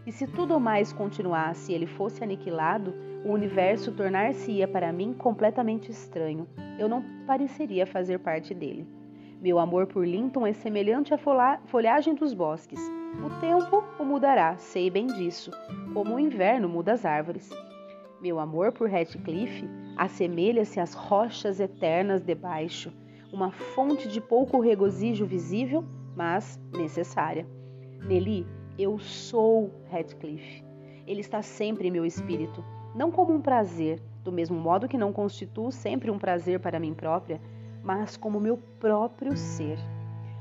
E 0.07 0.13
se 0.13 0.25
tudo 0.27 0.57
mais 0.61 0.93
continuasse 0.93 1.73
e 1.73 1.75
ele 1.75 1.87
fosse 1.87 2.23
aniquilado, 2.23 2.95
o 3.25 3.33
universo 3.33 3.91
tornar-se-ia 3.91 4.65
para 4.65 4.93
mim 4.93 5.13
completamente 5.13 5.91
estranho. 5.91 6.47
Eu 6.79 6.87
não 6.87 7.03
pareceria 7.27 7.85
fazer 7.85 8.19
parte 8.19 8.53
dele. 8.53 8.87
Meu 9.45 9.59
amor 9.59 9.85
por 9.85 10.07
Linton 10.07 10.47
é 10.47 10.53
semelhante 10.53 11.13
à 11.13 11.19
folhagem 11.67 12.15
dos 12.15 12.33
bosques. 12.33 12.79
O 13.23 13.39
tempo 13.39 13.83
o 13.99 14.03
mudará, 14.03 14.57
sei 14.57 14.89
bem 14.89 15.05
disso, 15.05 15.51
como 15.93 16.15
o 16.15 16.19
inverno 16.19 16.67
muda 16.67 16.93
as 16.93 17.05
árvores. 17.05 17.51
Meu 18.19 18.39
amor 18.39 18.71
por 18.71 18.89
Ratcliffe 18.89 19.69
assemelha-se 19.95 20.79
às 20.79 20.95
rochas 20.95 21.59
eternas 21.59 22.23
debaixo, 22.23 22.91
uma 23.31 23.51
fonte 23.51 24.07
de 24.07 24.19
pouco 24.19 24.59
regozijo 24.59 25.27
visível 25.27 25.85
mas 26.15 26.59
necessária. 26.75 27.45
Nelly, 28.03 28.47
eu 28.79 28.97
sou 28.97 29.69
Radcliffe. 29.91 30.63
Ele 31.05 31.21
está 31.21 31.43
sempre 31.43 31.87
em 31.87 31.91
meu 31.91 32.03
espírito, 32.03 32.65
não 32.95 33.11
como 33.11 33.31
um 33.31 33.41
prazer, 33.43 34.01
do 34.23 34.31
mesmo 34.31 34.59
modo 34.59 34.87
que 34.87 34.97
não 34.97 35.13
constituo 35.13 35.71
sempre 35.71 36.09
um 36.09 36.17
prazer 36.17 36.59
para 36.59 36.79
mim 36.79 36.95
própria, 36.95 37.39
mas 37.85 38.17
como 38.17 38.39
meu 38.39 38.57
próprio 38.79 39.37
ser. 39.37 39.77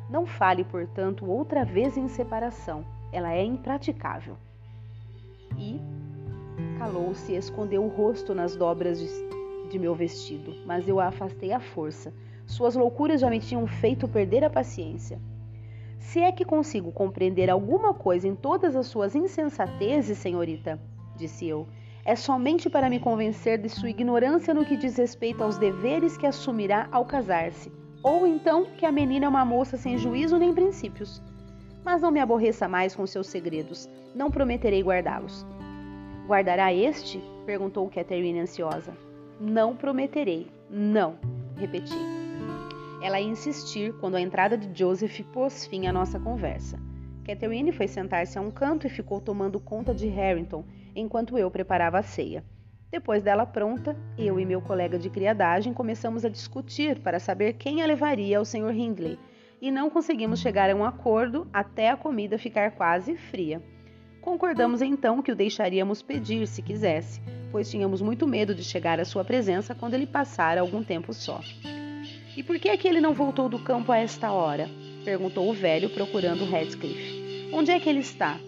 Não 0.08 0.24
fale, 0.24 0.64
portanto, 0.64 1.30
outra 1.30 1.62
vez 1.62 1.94
em 1.98 2.08
separação. 2.08 2.84
Ela 3.12 3.34
é 3.34 3.44
impraticável. 3.44 4.36
E 5.58 5.78
calou-se 6.78 7.32
e 7.32 7.36
escondeu 7.36 7.84
o 7.84 7.88
rosto 7.88 8.34
nas 8.34 8.56
dobras 8.56 8.98
de, 8.98 9.68
de 9.68 9.78
meu 9.78 9.94
vestido, 9.94 10.54
mas 10.66 10.88
eu 10.88 10.98
a 10.98 11.08
afastei 11.08 11.52
à 11.52 11.60
força. 11.60 12.12
Suas 12.46 12.74
loucuras 12.74 13.20
já 13.20 13.28
me 13.28 13.38
tinham 13.38 13.66
feito 13.66 14.08
perder 14.08 14.42
a 14.42 14.50
paciência. 14.50 15.20
Se 15.98 16.20
é 16.20 16.32
que 16.32 16.44
consigo 16.44 16.90
compreender 16.92 17.50
alguma 17.50 17.92
coisa 17.92 18.26
em 18.26 18.34
todas 18.34 18.74
as 18.74 18.86
suas 18.86 19.14
insensatezes, 19.14 20.18
senhorita, 20.18 20.80
disse 21.16 21.46
eu, 21.46 21.66
é 22.04 22.14
somente 22.14 22.68
para 22.68 22.90
me 22.90 23.00
convencer 23.00 23.58
de 23.58 23.68
sua 23.68 23.88
ignorância 23.88 24.52
no 24.52 24.64
que 24.64 24.76
diz 24.76 24.96
respeito 24.96 25.42
aos 25.42 25.56
deveres 25.56 26.16
que 26.16 26.26
assumirá 26.26 26.86
ao 26.92 27.06
casar-se, 27.06 27.72
ou 28.02 28.26
então 28.26 28.66
que 28.76 28.84
a 28.84 28.92
menina 28.92 29.24
é 29.24 29.28
uma 29.28 29.44
moça 29.44 29.76
sem 29.76 29.96
juízo 29.96 30.36
nem 30.36 30.52
princípios. 30.52 31.22
Mas 31.82 32.02
não 32.02 32.10
me 32.10 32.20
aborreça 32.20 32.68
mais 32.68 32.94
com 32.94 33.06
seus 33.06 33.26
segredos, 33.28 33.88
não 34.14 34.30
prometerei 34.30 34.82
guardá-los. 34.82 35.46
Guardará 36.26 36.72
este? 36.72 37.22
perguntou 37.46 37.90
Catherine 37.90 38.40
ansiosa. 38.40 38.96
Não 39.40 39.74
prometerei, 39.74 40.46
não, 40.70 41.16
repeti. 41.56 41.98
Ela 43.02 43.20
ia 43.20 43.28
insistir 43.28 43.92
quando 43.94 44.14
a 44.14 44.20
entrada 44.20 44.56
de 44.56 44.78
Joseph 44.78 45.20
pôs 45.32 45.66
fim 45.66 45.86
à 45.86 45.92
nossa 45.92 46.18
conversa. 46.18 46.78
Catherine 47.26 47.72
foi 47.72 47.88
sentar-se 47.88 48.38
a 48.38 48.40
um 48.40 48.50
canto 48.50 48.86
e 48.86 48.90
ficou 48.90 49.20
tomando 49.20 49.58
conta 49.58 49.94
de 49.94 50.08
Harrington 50.08 50.64
enquanto 50.94 51.38
eu 51.38 51.50
preparava 51.50 51.98
a 51.98 52.02
ceia. 52.02 52.44
Depois 52.90 53.22
dela 53.22 53.44
pronta, 53.44 53.96
eu 54.16 54.38
e 54.38 54.46
meu 54.46 54.60
colega 54.60 54.98
de 54.98 55.10
criadagem 55.10 55.72
começamos 55.72 56.24
a 56.24 56.28
discutir 56.28 57.00
para 57.00 57.18
saber 57.18 57.54
quem 57.54 57.82
a 57.82 57.86
levaria 57.86 58.38
ao 58.38 58.44
Sr. 58.44 58.70
Hindley 58.72 59.18
e 59.60 59.70
não 59.70 59.90
conseguimos 59.90 60.40
chegar 60.40 60.70
a 60.70 60.74
um 60.74 60.84
acordo 60.84 61.48
até 61.52 61.90
a 61.90 61.96
comida 61.96 62.38
ficar 62.38 62.72
quase 62.72 63.16
fria. 63.16 63.62
Concordamos 64.20 64.80
então 64.80 65.20
que 65.20 65.32
o 65.32 65.34
deixaríamos 65.34 66.02
pedir 66.02 66.46
se 66.46 66.62
quisesse, 66.62 67.20
pois 67.50 67.70
tínhamos 67.70 68.00
muito 68.00 68.26
medo 68.26 68.54
de 68.54 68.62
chegar 68.62 69.00
à 69.00 69.04
sua 69.04 69.24
presença 69.24 69.74
quando 69.74 69.94
ele 69.94 70.06
passara 70.06 70.60
algum 70.60 70.82
tempo 70.82 71.12
só. 71.12 71.40
E 72.36 72.42
por 72.42 72.58
que 72.58 72.68
é 72.68 72.76
que 72.76 72.88
ele 72.88 73.00
não 73.00 73.12
voltou 73.12 73.48
do 73.48 73.58
campo 73.58 73.92
a 73.92 73.98
esta 73.98 74.32
hora? 74.32 74.68
perguntou 75.04 75.48
o 75.50 75.52
velho, 75.52 75.90
procurando 75.90 76.44
Radcliffe. 76.44 77.50
Onde 77.52 77.70
é 77.70 77.78
que 77.78 77.88
ele 77.88 78.00
está? 78.00 78.38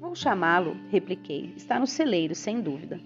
Vou 0.00 0.14
chamá-lo, 0.14 0.76
repliquei. 0.90 1.52
Está 1.56 1.78
no 1.78 1.86
celeiro, 1.86 2.34
sem 2.34 2.60
dúvida. 2.60 3.00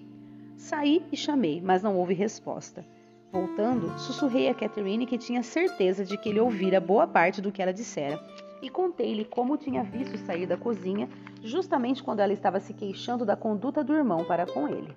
Saí 0.57 1.05
e 1.13 1.17
chamei, 1.17 1.61
mas 1.61 1.83
não 1.83 1.97
houve 1.97 2.15
resposta. 2.15 2.85
Voltando, 3.33 3.97
sussurrei 3.99 4.49
a 4.49 4.55
Catherine 4.55 5.07
que 5.07 5.17
tinha 5.17 5.43
certeza 5.43 6.05
de 6.05 6.19
que 6.19 6.29
ele 6.29 6.41
ouvira 6.41 6.81
boa 6.81 7.07
parte 7.07 7.41
do 7.41 7.53
que 7.53 7.63
ela 7.63 7.73
dissera 7.73 8.21
e 8.61 8.69
contei-lhe 8.69 9.25
como 9.25 9.57
tinha 9.57 9.85
visto 9.85 10.19
sair 10.19 10.47
da 10.47 10.57
cozinha 10.57 11.09
justamente 11.43 12.03
quando 12.03 12.21
ela 12.21 12.33
estava 12.33 12.59
se 12.59 12.75
queixando 12.75 13.25
da 13.25 13.37
conduta 13.37 13.85
do 13.85 13.95
irmão 13.95 14.25
para 14.25 14.45
com 14.45 14.69
ele. 14.69 14.95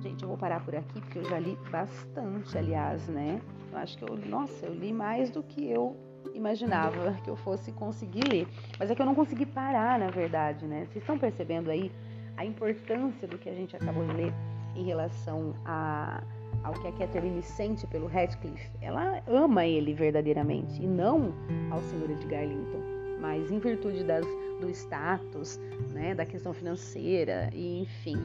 Gente, 0.00 0.22
eu 0.22 0.28
vou 0.28 0.36
parar 0.36 0.64
por 0.64 0.74
aqui 0.74 1.00
porque 1.00 1.18
eu 1.18 1.24
já 1.24 1.38
li 1.38 1.56
bastante, 1.70 2.58
aliás, 2.58 3.08
né? 3.08 3.40
Eu 3.70 3.78
acho 3.78 3.96
que 3.96 4.04
eu, 4.04 4.16
nossa, 4.16 4.66
eu 4.66 4.74
li 4.74 4.92
mais 4.92 5.30
do 5.30 5.44
que 5.44 5.64
eu 5.64 5.96
imaginava 6.34 7.12
que 7.24 7.30
eu 7.30 7.36
fosse 7.36 7.72
conseguir 7.72 8.24
ler. 8.28 8.48
Mas 8.78 8.90
é 8.90 8.94
que 8.94 9.02
eu 9.02 9.06
não 9.06 9.14
consegui 9.14 9.46
parar, 9.46 9.98
na 9.98 10.10
verdade, 10.10 10.66
né? 10.66 10.86
Vocês 10.86 11.02
estão 11.02 11.18
percebendo 11.18 11.70
aí 11.70 11.90
a 12.36 12.44
importância 12.44 13.28
do 13.28 13.38
que 13.38 13.48
a 13.48 13.54
gente 13.54 13.76
acabou 13.76 14.04
de 14.06 14.12
ler 14.14 14.34
em 14.74 14.84
relação 14.84 15.54
a, 15.64 16.22
ao 16.64 16.72
que 16.74 16.88
a 16.88 16.92
Catherine 16.92 17.42
sente 17.42 17.86
pelo 17.86 18.06
Radcliffe? 18.06 18.70
Ela 18.80 19.22
ama 19.26 19.66
ele 19.66 19.94
verdadeiramente 19.94 20.82
e 20.82 20.86
não 20.86 21.32
ao 21.70 21.80
Sr. 21.80 22.10
Edgar 22.10 22.44
Linton. 22.44 22.80
Mas 23.20 23.50
em 23.52 23.58
virtude 23.58 24.02
das, 24.02 24.26
do 24.60 24.68
status, 24.70 25.60
né, 25.92 26.14
da 26.14 26.26
questão 26.26 26.52
financeira 26.52 27.48
e 27.52 27.82
enfim, 27.82 28.16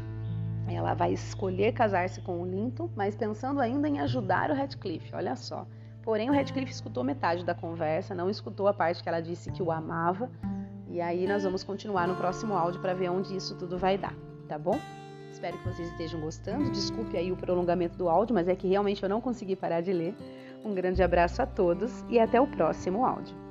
ela 0.68 0.94
vai 0.94 1.14
escolher 1.14 1.72
casar-se 1.72 2.20
com 2.22 2.42
o 2.42 2.46
Linton, 2.46 2.90
mas 2.96 3.16
pensando 3.16 3.62
ainda 3.62 3.88
em 3.88 4.00
ajudar 4.00 4.50
o 4.50 4.54
Radcliffe. 4.54 5.14
Olha 5.16 5.36
só. 5.36 5.66
Porém, 6.08 6.30
o 6.30 6.34
Radcliffe 6.34 6.72
escutou 6.72 7.04
metade 7.04 7.44
da 7.44 7.54
conversa, 7.54 8.16
não 8.16 8.30
escutou 8.30 8.70
a 8.70 8.74
parte 8.74 9.04
que 9.04 9.10
ela 9.10 9.20
disse 9.20 9.52
que 9.52 9.62
o 9.62 9.70
amava. 9.70 10.32
E 10.88 11.02
aí 11.02 11.28
nós 11.28 11.44
vamos 11.44 11.66
continuar 11.66 12.08
no 12.08 12.16
próximo 12.16 12.54
áudio 12.54 12.80
para 12.80 12.94
ver 12.94 13.10
onde 13.10 13.36
isso 13.36 13.58
tudo 13.58 13.78
vai 13.78 13.98
dar, 13.98 14.16
tá 14.48 14.58
bom? 14.58 14.80
Espero 15.30 15.58
que 15.58 15.66
vocês 15.66 15.90
estejam 15.90 16.22
gostando. 16.22 16.72
Desculpe 16.72 17.18
aí 17.18 17.30
o 17.30 17.36
prolongamento 17.36 17.98
do 17.98 18.08
áudio, 18.08 18.34
mas 18.34 18.48
é 18.48 18.56
que 18.56 18.70
realmente 18.70 19.04
eu 19.04 19.10
não 19.10 19.20
consegui 19.20 19.54
parar 19.54 19.82
de 19.82 19.92
ler. 19.92 20.16
Um 20.64 20.74
grande 20.74 21.04
abraço 21.04 21.42
a 21.42 21.46
todos 21.46 22.06
e 22.08 22.18
até 22.18 22.40
o 22.40 22.48
próximo 22.48 23.06
áudio. 23.06 23.47